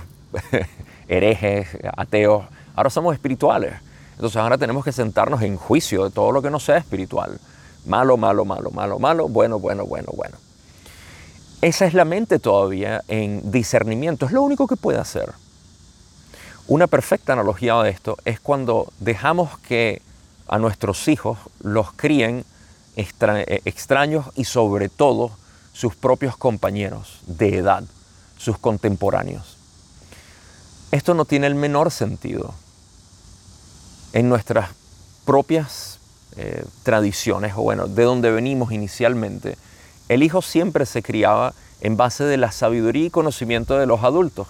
herejes, 1.08 1.70
ateos, 1.96 2.46
ahora 2.76 2.90
somos 2.90 3.14
espirituales. 3.14 3.74
Entonces 4.16 4.38
ahora 4.38 4.58
tenemos 4.58 4.84
que 4.84 4.92
sentarnos 4.92 5.42
en 5.44 5.58
juicio 5.58 6.06
de 6.06 6.10
todo 6.10 6.32
lo 6.32 6.42
que 6.42 6.50
no 6.50 6.60
sea 6.60 6.78
espiritual. 6.78 7.40
Malo, 7.86 8.18
malo, 8.18 8.46
malo, 8.46 8.72
malo, 8.72 9.00
malo, 9.00 9.30
bueno, 9.30 9.60
bueno, 9.60 9.86
bueno, 9.86 10.12
bueno. 10.14 10.38
Esa 11.62 11.86
es 11.86 11.94
la 11.94 12.06
mente 12.06 12.38
todavía 12.38 13.04
en 13.08 13.52
discernimiento, 13.52 14.28
es 14.28 14.32
lo 14.32 14.44
único 14.44 14.68
que 14.68 14.76
puede 14.76 15.00
hacer. 15.00 15.34
Una 16.68 16.86
perfecta 16.86 17.34
analogía 17.34 17.76
de 17.82 17.90
esto 17.90 18.18
es 18.26 18.40
cuando 18.40 18.92
dejamos 19.00 19.58
que 19.60 20.02
a 20.48 20.60
nuestros 20.60 21.08
hijos 21.08 21.40
los 21.62 21.92
críen 21.94 22.46
eh, 22.96 23.62
extraños 23.66 24.26
y 24.36 24.44
sobre 24.44 24.90
todo 24.90 25.32
sus 25.74 25.96
propios 25.96 26.38
compañeros 26.38 27.22
de 27.26 27.58
edad, 27.58 27.84
sus 28.38 28.58
contemporáneos. 28.58 29.58
Esto 30.92 31.14
no 31.14 31.26
tiene 31.26 31.48
el 31.48 31.56
menor 31.56 31.92
sentido. 31.92 32.54
En 34.14 34.30
nuestras 34.30 34.70
propias 35.26 36.00
eh, 36.38 36.66
tradiciones, 36.84 37.54
o 37.56 37.62
bueno, 37.62 37.88
de 37.88 38.04
donde 38.04 38.32
venimos 38.32 38.72
inicialmente, 38.72 39.58
el 40.10 40.24
hijo 40.24 40.42
siempre 40.42 40.86
se 40.86 41.04
criaba 41.04 41.54
en 41.82 41.98
base 41.98 42.24
de 42.24 42.38
la 42.38 42.52
sabiduría 42.52 43.06
y 43.06 43.10
conocimiento 43.10 43.78
de 43.78 43.86
los 43.86 44.04
adultos. 44.04 44.48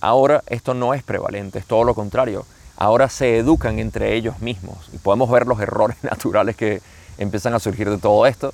Ahora 0.00 0.42
esto 0.46 0.74
no 0.74 0.94
es 0.94 1.02
prevalente, 1.02 1.58
es 1.58 1.66
todo 1.66 1.84
lo 1.84 1.94
contrario 1.94 2.44
ahora 2.80 3.10
se 3.10 3.36
educan 3.36 3.78
entre 3.78 4.16
ellos 4.16 4.40
mismos 4.40 4.88
y 4.92 4.98
podemos 4.98 5.30
ver 5.30 5.46
los 5.46 5.60
errores 5.60 5.98
naturales 6.02 6.56
que 6.56 6.82
empiezan 7.18 7.54
a 7.54 7.60
surgir 7.60 7.88
de 7.88 7.98
todo 7.98 8.26
esto. 8.26 8.52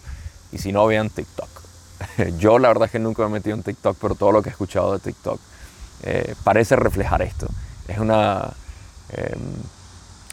Y 0.52 0.59
si 0.59 0.73
no, 0.73 0.87
vean 0.87 1.09
TikTok. 1.09 1.49
Yo 2.38 2.59
la 2.59 2.68
verdad 2.68 2.87
es 2.87 2.90
que 2.90 2.99
nunca 2.99 3.23
me 3.23 3.28
he 3.28 3.33
metido 3.33 3.56
en 3.56 3.62
TikTok, 3.62 3.97
pero 4.00 4.14
todo 4.14 4.33
lo 4.33 4.42
que 4.42 4.50
he 4.50 4.52
escuchado 4.52 4.92
de 4.92 4.99
TikTok 4.99 5.40
eh, 6.02 6.35
parece 6.45 6.76
reflejar 6.76 7.23
esto. 7.23 7.47
Es 7.88 7.99
una, 7.99 8.52
em, 9.12 9.38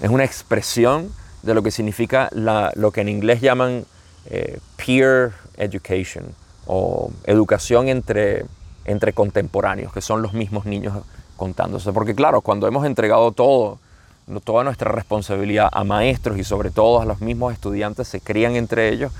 es 0.01 0.09
una 0.09 0.25
expresión 0.25 1.11
de 1.43 1.53
lo 1.53 1.61
que 1.61 1.71
significa 1.71 2.29
lo 2.33 2.91
que 2.91 3.01
en 3.01 3.09
inglés 3.09 3.41
llaman 3.41 3.85
eh, 4.25 4.59
peer 4.77 5.33
education 5.57 6.25
o 6.65 7.11
educación 7.25 7.89
entre, 7.89 8.45
entre 8.85 9.13
contemporáneos, 9.13 9.93
que 9.93 10.01
son 10.01 10.21
los 10.21 10.33
mismos 10.33 10.65
niños 10.65 11.03
contándose. 11.35 11.91
Porque 11.91 12.15
claro, 12.15 12.41
cuando 12.41 12.67
hemos 12.67 12.85
entregado 12.85 13.31
todo, 13.31 13.79
toda 14.43 14.63
nuestra 14.63 14.91
responsabilidad 14.91 15.69
a 15.71 15.83
maestros 15.83 16.37
y 16.37 16.43
sobre 16.43 16.71
todo 16.71 17.01
a 17.01 17.05
los 17.05 17.21
mismos 17.21 17.53
estudiantes, 17.53 18.07
se 18.07 18.21
crían 18.21 18.55
entre 18.55 18.89
ellos 18.89 19.11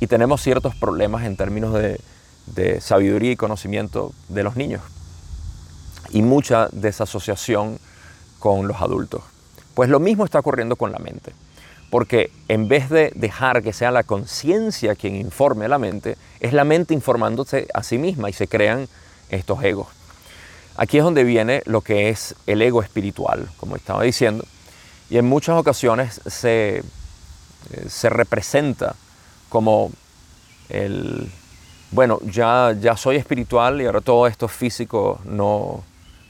y 0.00 0.06
tenemos 0.06 0.42
ciertos 0.42 0.74
problemas 0.74 1.24
en 1.24 1.36
términos 1.36 1.74
de, 1.74 2.00
sabiduría 2.80 3.32
y 3.32 3.36
conocimiento 3.36 4.12
de 4.28 4.42
los 4.42 4.56
niños. 4.56 4.82
y 6.10 6.22
mucha 6.22 6.68
desasociación 6.70 7.78
con 8.38 8.68
los 8.68 8.80
adultos. 8.80 9.22
Pues 9.74 9.88
lo 9.88 9.98
mismo 9.98 10.24
está 10.24 10.38
ocurriendo 10.38 10.76
con 10.76 10.92
la 10.92 10.98
mente, 10.98 11.32
porque 11.90 12.30
en 12.48 12.68
vez 12.68 12.90
de 12.90 13.12
dejar 13.14 13.62
que 13.62 13.72
sea 13.72 13.90
la 13.90 14.02
conciencia 14.02 14.94
quien 14.94 15.16
informe 15.16 15.66
a 15.66 15.68
la 15.68 15.78
mente, 15.78 16.16
es 16.40 16.52
la 16.52 16.64
mente 16.64 16.94
informándose 16.94 17.68
a 17.72 17.82
sí 17.82 17.98
misma 17.98 18.30
y 18.30 18.32
se 18.32 18.48
crean 18.48 18.88
estos 19.30 19.62
egos. 19.62 19.88
Aquí 20.76 20.98
es 20.98 21.04
donde 21.04 21.22
viene 21.22 21.62
lo 21.66 21.82
que 21.82 22.08
es 22.10 22.34
el 22.46 22.60
ego 22.60 22.82
espiritual, 22.82 23.48
como 23.58 23.76
estaba 23.76 24.02
diciendo, 24.02 24.44
y 25.08 25.18
en 25.18 25.24
muchas 25.24 25.56
ocasiones 25.56 26.20
se, 26.26 26.78
eh, 26.78 26.82
se 27.88 28.08
representa 28.08 28.96
como 29.48 29.92
el, 30.68 31.30
bueno, 31.92 32.18
ya, 32.24 32.74
ya 32.80 32.96
soy 32.96 33.16
espiritual 33.16 33.80
y 33.80 33.86
ahora 33.86 34.00
todo 34.00 34.26
esto 34.26 34.48
físico 34.48 35.20
no, 35.24 35.84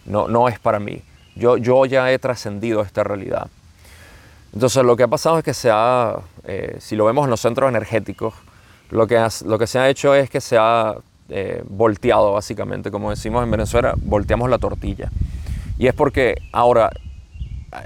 no, 0.05 0.29
no 0.29 0.49
es 0.49 0.59
para 0.59 0.79
mí. 0.79 1.03
Yo, 1.37 1.57
yo 1.57 1.87
ya 1.87 2.13
he 2.13 2.19
trascendido 2.19 2.83
esta 2.83 3.03
realidad. 3.03 3.49
Entonces 4.55 4.85
lo 4.85 4.97
que 4.97 5.03
ha 5.03 5.09
pasado 5.09 5.39
es 5.39 5.45
que 5.45 5.53
se 5.53 5.69
ha, 5.71 6.17
eh, 6.45 6.77
si 6.79 6.95
lo 6.95 7.05
vemos 7.05 7.25
en 7.25 7.31
los 7.31 7.41
centros 7.41 7.69
energéticos, 7.69 8.35
lo 8.91 9.07
que, 9.09 9.21
lo 9.45 9.59
que 9.59 9.67
se 9.67 9.81
ha 9.81 9.89
hecho 9.89 10.15
es 10.15 10.31
que 10.31 10.41
se 10.41 10.57
ha 10.57 10.95
eh, 11.29 11.65
volteado 11.69 12.33
básicamente, 12.33 12.93
como 12.93 13.11
decimos 13.11 13.43
en 13.43 13.51
Venezuela, 13.51 13.95
volteamos 13.97 14.49
la 14.49 14.59
tortilla. 14.59 15.11
Y 15.77 15.89
es 15.89 15.95
porque 15.95 16.37
ahora, 16.53 16.91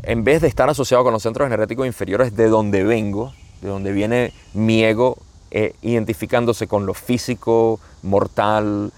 en 0.03 0.25
vez 0.25 0.43
de 0.43 0.49
estar 0.49 0.69
asociado 0.69 1.05
con 1.05 1.15
los 1.15 1.23
centros 1.23 1.47
energéticos 1.47 1.87
inferiores 1.87 2.37
de 2.37 2.49
donde 2.49 2.85
vengo, 2.85 3.33
de 3.63 3.69
donde 3.69 3.93
viene 3.93 4.35
mi 4.53 4.85
ego, 4.85 5.17
eh, 5.51 5.75
identificándose 5.81 6.67
con 6.67 6.85
lo 6.85 6.93
físico, 6.93 7.81
mortal, 8.03 8.93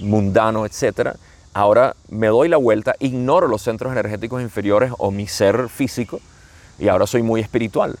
mundano, 0.00 0.66
etcétera, 0.66 1.16
Ahora 1.54 1.96
me 2.08 2.28
doy 2.28 2.48
la 2.48 2.56
vuelta, 2.56 2.94
ignoro 2.98 3.46
los 3.46 3.62
centros 3.62 3.92
energéticos 3.92 4.40
inferiores 4.40 4.92
o 4.98 5.10
mi 5.10 5.26
ser 5.26 5.68
físico 5.68 6.20
y 6.78 6.88
ahora 6.88 7.06
soy 7.06 7.22
muy 7.22 7.40
espiritual. 7.40 7.98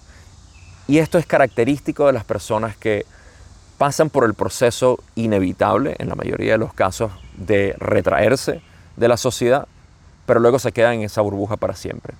Y 0.88 0.98
esto 0.98 1.18
es 1.18 1.26
característico 1.26 2.06
de 2.06 2.14
las 2.14 2.24
personas 2.24 2.76
que 2.76 3.04
pasan 3.76 4.08
por 4.08 4.24
el 4.24 4.32
proceso 4.34 4.98
inevitable, 5.16 5.96
en 5.98 6.08
la 6.08 6.14
mayoría 6.14 6.52
de 6.52 6.58
los 6.58 6.72
casos, 6.72 7.12
de 7.36 7.74
retraerse 7.78 8.62
de 8.96 9.08
la 9.08 9.18
sociedad, 9.18 9.66
pero 10.24 10.40
luego 10.40 10.58
se 10.58 10.72
quedan 10.72 10.94
en 10.94 11.02
esa 11.02 11.20
burbuja 11.20 11.56
para 11.56 11.76
siempre. 11.76 12.14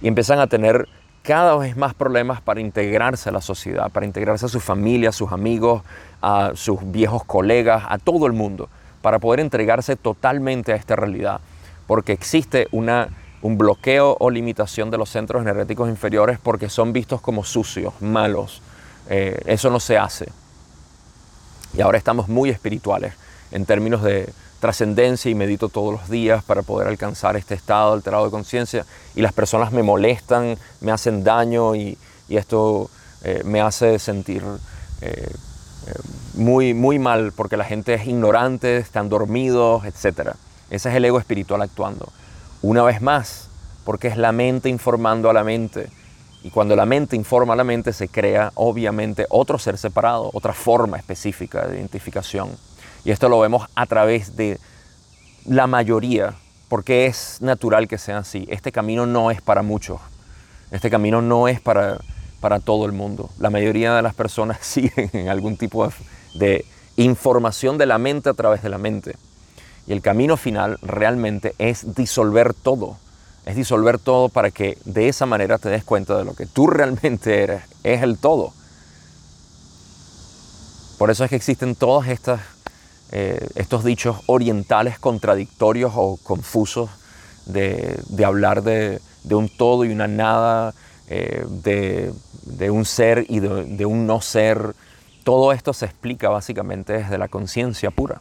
Y 0.00 0.08
empiezan 0.08 0.40
a 0.40 0.46
tener 0.46 0.88
cada 1.22 1.56
vez 1.56 1.76
más 1.76 1.92
problemas 1.92 2.40
para 2.40 2.60
integrarse 2.60 3.28
a 3.28 3.32
la 3.32 3.42
sociedad, 3.42 3.90
para 3.90 4.06
integrarse 4.06 4.46
a 4.46 4.48
su 4.48 4.60
familia, 4.60 5.10
a 5.10 5.12
sus 5.12 5.32
amigos, 5.32 5.82
a 6.22 6.52
sus 6.54 6.90
viejos 6.90 7.24
colegas, 7.24 7.84
a 7.88 7.98
todo 7.98 8.26
el 8.26 8.32
mundo 8.32 8.70
para 9.02 9.18
poder 9.18 9.40
entregarse 9.40 9.96
totalmente 9.96 10.72
a 10.72 10.76
esta 10.76 10.96
realidad, 10.96 11.40
porque 11.86 12.12
existe 12.12 12.68
una, 12.72 13.08
un 13.42 13.58
bloqueo 13.58 14.16
o 14.18 14.30
limitación 14.30 14.90
de 14.90 14.98
los 14.98 15.10
centros 15.10 15.42
energéticos 15.42 15.88
inferiores 15.88 16.38
porque 16.38 16.68
son 16.68 16.92
vistos 16.92 17.20
como 17.20 17.44
sucios, 17.44 17.94
malos. 18.00 18.62
Eh, 19.08 19.40
eso 19.46 19.70
no 19.70 19.80
se 19.80 19.96
hace. 19.96 20.28
Y 21.76 21.80
ahora 21.80 21.98
estamos 21.98 22.28
muy 22.28 22.50
espirituales 22.50 23.14
en 23.50 23.64
términos 23.64 24.02
de 24.02 24.32
trascendencia 24.60 25.30
y 25.30 25.34
medito 25.34 25.68
todos 25.68 25.92
los 25.92 26.08
días 26.08 26.42
para 26.42 26.62
poder 26.62 26.88
alcanzar 26.88 27.36
este 27.36 27.54
estado 27.54 27.92
alterado 27.92 28.24
de 28.24 28.30
conciencia 28.30 28.84
y 29.14 29.22
las 29.22 29.32
personas 29.32 29.72
me 29.72 29.82
molestan, 29.82 30.58
me 30.80 30.92
hacen 30.92 31.22
daño 31.22 31.74
y, 31.74 31.96
esto 32.28 32.90
eh, 33.22 33.40
me 33.44 33.62
hace 33.62 33.98
sentir 33.98 34.42
eh, 35.00 35.32
muy, 36.34 36.74
muy 36.74 36.98
mal 36.98 37.32
porque 37.34 37.56
la 37.56 37.64
gente 37.64 37.94
es 37.94 38.06
ignorante, 38.06 38.78
están 38.78 39.08
dormidos, 39.08 39.84
etc. 39.84 40.30
Ese 40.70 40.88
es 40.88 40.94
el 40.94 41.04
ego 41.04 41.18
espiritual 41.18 41.62
actuando. 41.62 42.08
Una 42.62 42.82
vez 42.82 43.00
más, 43.00 43.48
porque 43.84 44.08
es 44.08 44.16
la 44.16 44.32
mente 44.32 44.68
informando 44.68 45.30
a 45.30 45.32
la 45.32 45.44
mente. 45.44 45.88
Y 46.42 46.50
cuando 46.50 46.76
la 46.76 46.86
mente 46.86 47.16
informa 47.16 47.54
a 47.54 47.56
la 47.56 47.64
mente 47.64 47.92
se 47.92 48.08
crea 48.08 48.52
obviamente 48.54 49.26
otro 49.30 49.58
ser 49.58 49.78
separado, 49.78 50.30
otra 50.32 50.52
forma 50.52 50.96
específica 50.96 51.66
de 51.66 51.78
identificación. 51.78 52.50
Y 53.04 53.10
esto 53.10 53.28
lo 53.28 53.40
vemos 53.40 53.66
a 53.74 53.86
través 53.86 54.36
de 54.36 54.58
la 55.46 55.66
mayoría, 55.66 56.34
porque 56.68 57.06
es 57.06 57.38
natural 57.40 57.88
que 57.88 57.98
sea 57.98 58.18
así. 58.18 58.46
Este 58.50 58.72
camino 58.72 59.06
no 59.06 59.30
es 59.30 59.40
para 59.40 59.62
muchos. 59.62 60.00
Este 60.70 60.90
camino 60.90 61.22
no 61.22 61.48
es 61.48 61.60
para, 61.60 61.98
para 62.40 62.60
todo 62.60 62.86
el 62.86 62.92
mundo. 62.92 63.30
La 63.38 63.50
mayoría 63.50 63.94
de 63.94 64.02
las 64.02 64.14
personas 64.14 64.58
siguen 64.62 65.10
en 65.12 65.28
algún 65.28 65.56
tipo 65.56 65.88
de 66.34 66.64
información 66.96 67.78
de 67.78 67.86
la 67.86 67.98
mente 67.98 68.28
a 68.28 68.34
través 68.34 68.62
de 68.62 68.68
la 68.68 68.78
mente. 68.78 69.16
Y 69.86 69.92
el 69.92 70.02
camino 70.02 70.36
final 70.36 70.78
realmente 70.82 71.54
es 71.58 71.94
disolver 71.94 72.54
todo. 72.54 72.98
Es 73.46 73.56
disolver 73.56 73.98
todo 73.98 74.28
para 74.28 74.50
que 74.50 74.76
de 74.84 75.08
esa 75.08 75.24
manera 75.24 75.56
te 75.56 75.70
des 75.70 75.82
cuenta 75.82 76.18
de 76.18 76.24
lo 76.24 76.34
que 76.34 76.44
tú 76.44 76.66
realmente 76.66 77.42
eres. 77.42 77.62
Es 77.82 78.02
el 78.02 78.18
todo. 78.18 78.52
Por 80.98 81.10
eso 81.10 81.24
es 81.24 81.30
que 81.30 81.36
existen 81.36 81.76
todos 81.76 82.08
estas, 82.08 82.40
eh, 83.12 83.48
estos 83.54 83.84
dichos 83.84 84.18
orientales 84.26 84.98
contradictorios 84.98 85.92
o 85.94 86.18
confusos 86.22 86.90
de, 87.46 88.24
hablar 88.24 88.62
de, 88.62 89.00
un 89.30 89.48
todo 89.48 89.84
y 89.84 89.92
una 89.92 90.08
nada, 90.08 90.74
eh, 91.10 91.44
de, 91.48 92.70
un 92.70 92.84
ser 92.84 93.26
y 93.28 93.40
de 93.40 93.86
un 93.86 94.06
no 94.06 94.20
ser, 94.20 94.74
todo 95.24 95.52
esto 95.52 95.72
se 95.72 95.84
explica 95.84 96.28
básicamente 96.28 96.94
desde 96.94 97.18
la 97.18 97.28
conciencia 97.28 97.90
pura. 97.90 98.20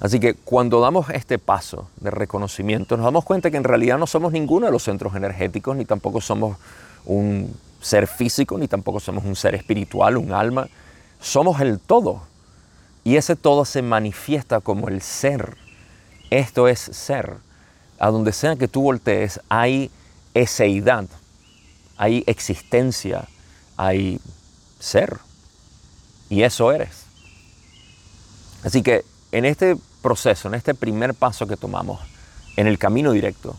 Así 0.00 0.20
que 0.20 0.34
cuando 0.34 0.80
damos 0.80 1.10
este 1.10 1.38
paso 1.38 1.88
de 1.96 2.10
reconocimiento, 2.10 2.96
nos 2.96 3.04
damos 3.04 3.24
cuenta 3.24 3.50
que 3.50 3.56
en 3.56 3.64
realidad 3.64 3.98
no 3.98 4.06
somos 4.06 4.32
ninguno 4.32 4.66
de 4.66 4.72
los 4.72 4.84
centros 4.84 5.14
energéticos, 5.16 5.76
ni 5.76 5.84
tampoco 5.84 6.20
somos 6.20 6.56
un 7.04 7.52
ser 7.80 8.06
físico, 8.06 8.58
ni 8.58 8.68
tampoco 8.68 9.00
somos 9.00 9.24
un 9.24 9.34
ser 9.34 9.54
espiritual, 9.56 10.16
un 10.16 10.32
alma. 10.32 10.68
Somos 11.20 11.60
el 11.60 11.80
todo. 11.80 12.22
Y 13.02 13.16
ese 13.16 13.34
todo 13.34 13.64
se 13.64 13.82
manifiesta 13.82 14.60
como 14.60 14.88
el 14.88 15.02
ser. 15.02 15.56
Esto 16.30 16.68
es 16.68 16.78
ser. 16.78 17.38
A 17.98 18.10
donde 18.10 18.32
sea 18.32 18.54
que 18.54 18.68
tú 18.68 18.82
voltees, 18.82 19.40
hay 19.48 19.90
eseidad, 20.34 21.06
hay 21.96 22.24
existencia, 22.26 23.28
hay 23.76 24.20
ser 24.78 25.18
y 26.28 26.42
eso 26.42 26.72
eres. 26.72 27.04
Así 28.64 28.82
que 28.82 29.04
en 29.32 29.44
este 29.44 29.76
proceso, 30.02 30.48
en 30.48 30.54
este 30.54 30.74
primer 30.74 31.14
paso 31.14 31.46
que 31.46 31.56
tomamos, 31.56 32.00
en 32.56 32.66
el 32.66 32.78
camino 32.78 33.12
directo, 33.12 33.56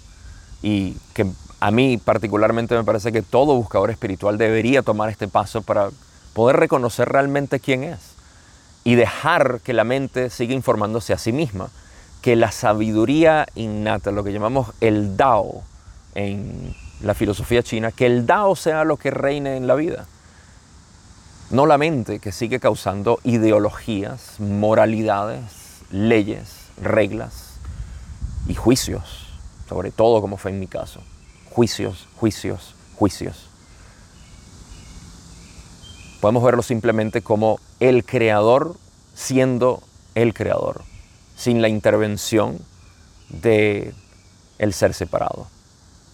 y 0.62 0.96
que 1.14 1.26
a 1.60 1.72
mí 1.72 1.98
particularmente 1.98 2.76
me 2.76 2.84
parece 2.84 3.12
que 3.12 3.22
todo 3.22 3.56
buscador 3.56 3.92
espiritual 3.92 4.38
debería 4.38 4.82
tomar 4.82 5.10
este 5.10 5.28
paso 5.28 5.62
para 5.62 5.90
poder 6.34 6.58
reconocer 6.58 7.10
realmente 7.10 7.60
quién 7.60 7.84
es 7.84 8.00
y 8.84 8.96
dejar 8.96 9.62
que 9.62 9.74
la 9.74 9.84
mente 9.84 10.30
siga 10.30 10.54
informándose 10.54 11.14
a 11.14 11.18
sí 11.18 11.32
misma, 11.32 11.70
que 12.22 12.36
la 12.36 12.52
sabiduría 12.52 13.48
innata, 13.56 14.12
lo 14.12 14.24
que 14.24 14.34
llamamos 14.34 14.70
el 14.82 15.18
Dao 15.18 15.64
en 16.15 16.76
la 17.02 17.13
filosofía 17.13 17.63
china, 17.63 17.91
que 17.91 18.06
el 18.06 18.26
Dao 18.26 18.56
sea 18.56 18.84
lo 18.84 18.98
que 18.98 19.12
reine 19.12 19.58
en 19.58 19.67
la 19.67 19.76
vida 19.76 20.08
no 21.50 21.65
la 21.65 21.78
mente 21.78 22.19
que 22.19 22.32
sigue 22.32 22.60
causando 22.60 23.19
ideologías, 23.24 24.39
moralidades, 24.39 25.82
leyes, 25.91 26.67
reglas 26.82 27.56
y 28.48 28.54
juicios, 28.54 29.28
sobre 29.67 29.91
todo 29.91 30.22
como 30.22 30.38
fue 30.38 30.52
en 30.52 30.60
mi 30.60 30.67
caso. 30.67 31.02
Juicios, 31.50 32.08
juicios, 32.17 32.76
juicios. 32.95 33.50
Podemos 36.22 36.43
verlo 36.43 36.62
simplemente 36.62 37.22
como 37.22 37.60
el 37.80 38.06
creador 38.06 38.76
siendo 39.15 39.82
el 40.15 40.34
creador, 40.34 40.84
sin 41.36 41.62
la 41.62 41.69
intervención 41.69 42.60
de 43.30 43.93
el 44.60 44.74
ser 44.74 44.93
separado, 44.93 45.48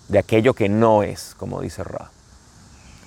de 0.07 0.19
aquello 0.19 0.53
que 0.53 0.69
no 0.69 1.03
es, 1.03 1.35
como 1.37 1.61
dice 1.61 1.83
Ra. 1.83 2.09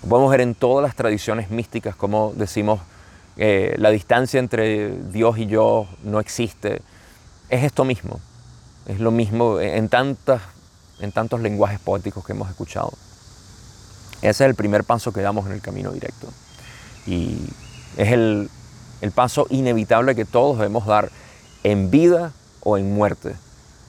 Podemos 0.08 0.30
ver 0.30 0.40
en 0.40 0.54
todas 0.54 0.82
las 0.82 0.94
tradiciones 0.94 1.50
místicas 1.50 1.96
como 1.96 2.32
decimos, 2.36 2.80
eh, 3.36 3.74
la 3.78 3.90
distancia 3.90 4.40
entre 4.40 4.90
Dios 4.90 5.38
y 5.38 5.46
yo 5.46 5.86
no 6.02 6.20
existe. 6.20 6.82
Es 7.48 7.64
esto 7.64 7.84
mismo, 7.84 8.20
es 8.86 9.00
lo 9.00 9.10
mismo 9.10 9.60
en, 9.60 9.88
tantas, 9.88 10.42
en 11.00 11.12
tantos 11.12 11.40
lenguajes 11.40 11.78
poéticos 11.78 12.24
que 12.24 12.32
hemos 12.32 12.48
escuchado. 12.48 12.92
Ese 14.20 14.44
es 14.44 14.50
el 14.50 14.54
primer 14.54 14.82
paso 14.84 15.12
que 15.12 15.20
damos 15.20 15.46
en 15.46 15.52
el 15.52 15.60
camino 15.60 15.92
directo. 15.92 16.28
Y 17.06 17.38
es 17.96 18.12
el, 18.12 18.50
el 19.00 19.12
paso 19.12 19.46
inevitable 19.50 20.14
que 20.16 20.24
todos 20.24 20.58
debemos 20.58 20.86
dar 20.86 21.10
en 21.62 21.90
vida 21.90 22.32
o 22.60 22.76
en 22.76 22.92
muerte. 22.92 23.34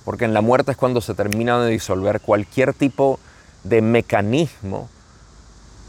Porque 0.10 0.26
en 0.26 0.34
la 0.34 0.41
muerte 0.41 0.72
es 0.72 0.78
cuando 0.78 1.02
se 1.02 1.13
termina 1.13 1.63
de 1.63 1.69
disolver 1.69 2.19
cualquier 2.19 2.74
tipo 2.74 3.19
de 3.63 3.84
mecanismo 3.84 4.89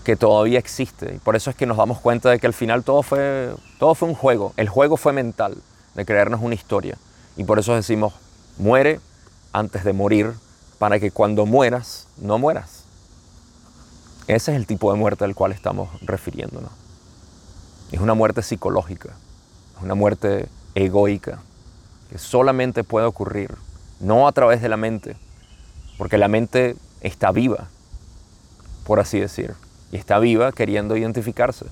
que 0.05 0.15
todavía 0.15 0.59
existe. 0.59 1.15
Y 1.15 1.19
por 1.19 1.37
eso 1.37 1.49
es 1.49 1.57
que 1.57 1.65
nos 1.65 1.79
damos 1.79 2.01
cuenta 2.01 2.29
de 2.29 2.39
que 2.39 2.47
al 2.47 2.53
final 2.53 2.85
todo 2.85 3.03
fue, 3.03 3.55
todo 3.79 3.95
fue 3.95 4.11
un 4.11 4.15
juego. 4.15 4.53
El 4.59 4.69
juego 4.69 4.99
fue 4.99 5.15
mental, 5.15 5.57
de 5.95 6.05
creernos 6.05 6.43
una 6.43 6.55
historia. 6.55 6.99
Y 7.39 7.45
por 7.45 7.59
eso 7.59 7.75
decimos, 7.75 8.13
muere 8.59 9.01
antes 9.55 9.85
de 9.85 9.95
morir, 9.95 10.35
para 10.79 11.01
que 11.01 11.11
cuando 11.11 11.47
mueras, 11.47 12.07
no 12.19 12.39
mueras. 12.39 12.85
Ese 14.27 14.53
es 14.53 14.59
el 14.59 14.67
tipo 14.67 14.93
de 14.93 14.99
muerte 14.99 15.25
al 15.25 15.35
cual 15.35 15.53
estamos 15.53 15.89
refiriéndonos. 16.03 16.73
Es 17.91 18.01
una 18.01 18.13
muerte 18.13 18.43
psicológica, 18.43 19.15
es 19.79 19.83
una 19.83 19.95
muerte 19.95 20.47
egoica, 20.75 21.39
que 22.11 22.19
solamente 22.19 22.85
puede 22.85 23.07
ocurrir, 23.07 23.57
no 24.01 24.27
a 24.27 24.33
través 24.33 24.61
de 24.63 24.69
la 24.69 24.77
mente, 24.77 25.17
porque 25.99 26.19
la 26.19 26.29
mente 26.29 26.77
está 27.01 27.31
viva, 27.31 27.69
por 28.85 29.01
así 29.01 29.21
decir, 29.21 29.55
y 29.93 29.97
está 29.97 30.19
viva 30.19 30.53
queriendo 30.53 30.97
identificarse. 30.97 31.67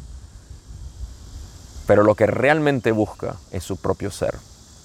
Pero 1.86 2.04
lo 2.04 2.14
que 2.14 2.26
realmente 2.26 2.92
busca 2.92 3.36
es 3.50 3.64
su 3.64 3.76
propio 3.76 4.10
ser, 4.10 4.36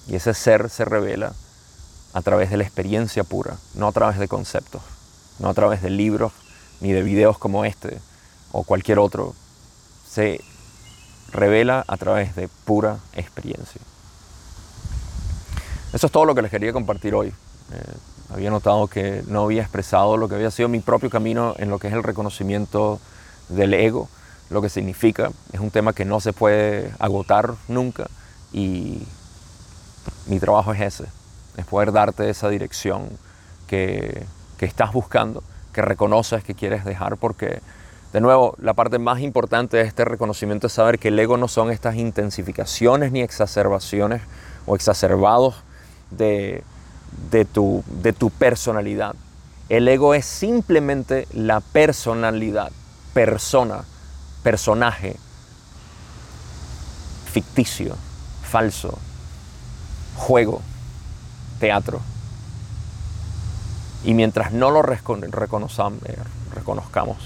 y 0.08 0.16
ese 0.16 0.34
ser 0.34 0.70
se 0.70 0.84
revela 0.84 1.34
a 2.14 2.22
través 2.22 2.50
de 2.50 2.56
la 2.56 2.64
experiencia 2.64 3.24
pura, 3.24 3.56
no 3.74 3.88
a 3.88 3.92
través 3.92 4.18
de 4.18 4.28
conceptos, 4.28 4.82
no 5.38 5.48
a 5.48 5.54
través 5.54 5.82
de 5.82 5.90
libros 5.90 6.32
ni 6.80 6.92
de 6.92 7.02
videos 7.02 7.38
como 7.38 7.64
este 7.64 7.98
o 8.52 8.62
cualquier 8.62 8.98
otro. 8.98 9.34
Se 10.08 10.40
revela 11.32 11.84
a 11.88 11.96
través 11.96 12.36
de 12.36 12.48
pura 12.64 12.98
experiencia. 13.14 13.80
Eso 15.94 16.06
es 16.06 16.12
todo 16.12 16.24
lo 16.24 16.34
que 16.34 16.42
les 16.42 16.50
quería 16.50 16.72
compartir 16.72 17.14
hoy. 17.14 17.28
Eh, 17.28 17.94
había 18.32 18.50
notado 18.50 18.88
que 18.88 19.22
no 19.28 19.44
había 19.44 19.62
expresado 19.62 20.16
lo 20.16 20.28
que 20.28 20.34
había 20.34 20.50
sido 20.50 20.68
mi 20.68 20.80
propio 20.80 21.08
camino 21.08 21.54
en 21.56 21.70
lo 21.70 21.78
que 21.78 21.86
es 21.86 21.94
el 21.94 22.02
reconocimiento 22.02 22.98
del 23.48 23.72
ego, 23.74 24.08
lo 24.50 24.60
que 24.60 24.68
significa. 24.68 25.30
Es 25.52 25.60
un 25.60 25.70
tema 25.70 25.92
que 25.92 26.04
no 26.04 26.18
se 26.18 26.32
puede 26.32 26.92
agotar 26.98 27.54
nunca 27.68 28.08
y 28.52 29.06
mi 30.26 30.40
trabajo 30.40 30.74
es 30.74 30.80
ese, 30.80 31.04
es 31.56 31.64
poder 31.64 31.92
darte 31.92 32.28
esa 32.28 32.48
dirección 32.48 33.08
que, 33.68 34.26
que 34.58 34.66
estás 34.66 34.92
buscando, 34.92 35.44
que 35.72 35.80
reconoces 35.80 36.42
que 36.42 36.56
quieres 36.56 36.84
dejar, 36.84 37.18
porque 37.18 37.60
de 38.12 38.20
nuevo, 38.20 38.56
la 38.58 38.74
parte 38.74 38.98
más 38.98 39.20
importante 39.20 39.76
de 39.76 39.84
este 39.84 40.04
reconocimiento 40.04 40.66
es 40.66 40.72
saber 40.72 40.98
que 40.98 41.08
el 41.08 41.18
ego 41.20 41.36
no 41.36 41.46
son 41.46 41.70
estas 41.70 41.94
intensificaciones 41.94 43.12
ni 43.12 43.20
exacerbaciones 43.20 44.22
o 44.66 44.74
exacerbados 44.74 45.62
de, 46.16 46.62
de, 47.30 47.44
tu, 47.44 47.84
de 47.86 48.12
tu 48.12 48.30
personalidad. 48.30 49.14
El 49.68 49.88
ego 49.88 50.14
es 50.14 50.26
simplemente 50.26 51.26
la 51.32 51.60
personalidad, 51.60 52.70
persona, 53.12 53.84
personaje, 54.42 55.16
ficticio, 57.32 57.96
falso, 58.42 58.98
juego, 60.16 60.60
teatro. 61.58 62.00
Y 64.04 64.12
mientras 64.12 64.52
no 64.52 64.70
lo 64.70 64.82
eh, 64.82 65.36
reconozcamos, 66.54 67.16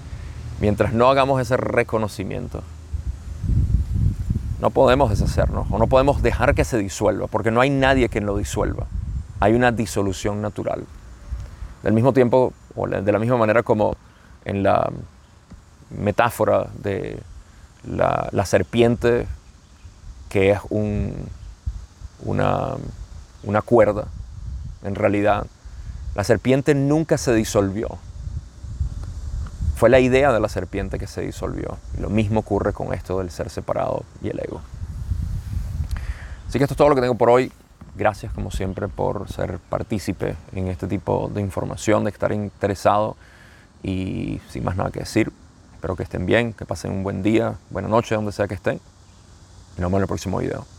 mientras 0.60 0.92
no 0.92 1.08
hagamos 1.08 1.40
ese 1.40 1.56
reconocimiento, 1.56 2.62
no 4.66 4.70
podemos 4.70 5.10
deshacernos 5.10 5.68
o 5.70 5.78
no 5.78 5.86
podemos 5.86 6.22
dejar 6.22 6.56
que 6.56 6.64
se 6.64 6.76
disuelva, 6.76 7.28
porque 7.28 7.52
no 7.52 7.60
hay 7.60 7.70
nadie 7.70 8.08
que 8.08 8.20
lo 8.20 8.36
disuelva. 8.36 8.86
Hay 9.38 9.54
una 9.54 9.70
disolución 9.70 10.42
natural. 10.42 10.84
Del 11.84 11.92
mismo 11.92 12.12
tiempo, 12.12 12.52
o 12.74 12.88
de 12.88 13.12
la 13.12 13.20
misma 13.20 13.36
manera 13.36 13.62
como 13.62 13.94
en 14.44 14.64
la 14.64 14.90
metáfora 15.90 16.66
de 16.82 17.20
la, 17.84 18.44
serpiente, 18.44 19.28
que 20.30 20.50
es 20.50 20.58
una, 20.68 21.12
una 23.44 23.62
cuerda, 23.62 24.06
en 24.82 24.96
realidad, 24.96 25.46
la 26.16 26.24
serpiente 26.24 26.74
nunca 26.74 27.18
se 27.18 27.32
disolvió. 27.34 27.98
Fue 29.76 29.90
la 29.90 30.00
idea 30.00 30.32
de 30.32 30.40
la 30.40 30.48
serpiente 30.48 30.98
que 30.98 31.06
se 31.06 31.20
disolvió. 31.20 31.76
Y 31.98 32.00
lo 32.00 32.08
mismo 32.08 32.40
ocurre 32.40 32.72
con 32.72 32.94
esto 32.94 33.18
del 33.18 33.30
ser 33.30 33.50
separado 33.50 34.04
y 34.22 34.30
el 34.30 34.40
ego. 34.40 34.62
Así 36.48 36.56
que 36.56 36.64
esto 36.64 36.72
es 36.72 36.78
todo 36.78 36.88
lo 36.88 36.94
que 36.94 37.02
tengo 37.02 37.14
por 37.14 37.28
hoy. 37.28 37.52
Gracias 37.94 38.32
como 38.32 38.50
siempre 38.50 38.88
por 38.88 39.30
ser 39.30 39.58
partícipe 39.58 40.34
en 40.52 40.68
este 40.68 40.86
tipo 40.86 41.30
de 41.32 41.42
información, 41.42 42.04
de 42.04 42.10
estar 42.10 42.32
interesado. 42.32 43.16
Y 43.82 44.40
sin 44.48 44.64
más 44.64 44.76
nada 44.76 44.90
que 44.90 45.00
decir, 45.00 45.30
espero 45.74 45.94
que 45.94 46.04
estén 46.04 46.24
bien, 46.24 46.54
que 46.54 46.64
pasen 46.64 46.90
un 46.92 47.02
buen 47.02 47.22
día, 47.22 47.56
buena 47.68 47.88
noche, 47.88 48.14
donde 48.14 48.32
sea 48.32 48.48
que 48.48 48.54
estén. 48.54 48.80
Y 49.76 49.82
nos 49.82 49.90
vemos 49.90 49.98
en 49.98 50.02
el 50.02 50.08
próximo 50.08 50.38
video. 50.38 50.75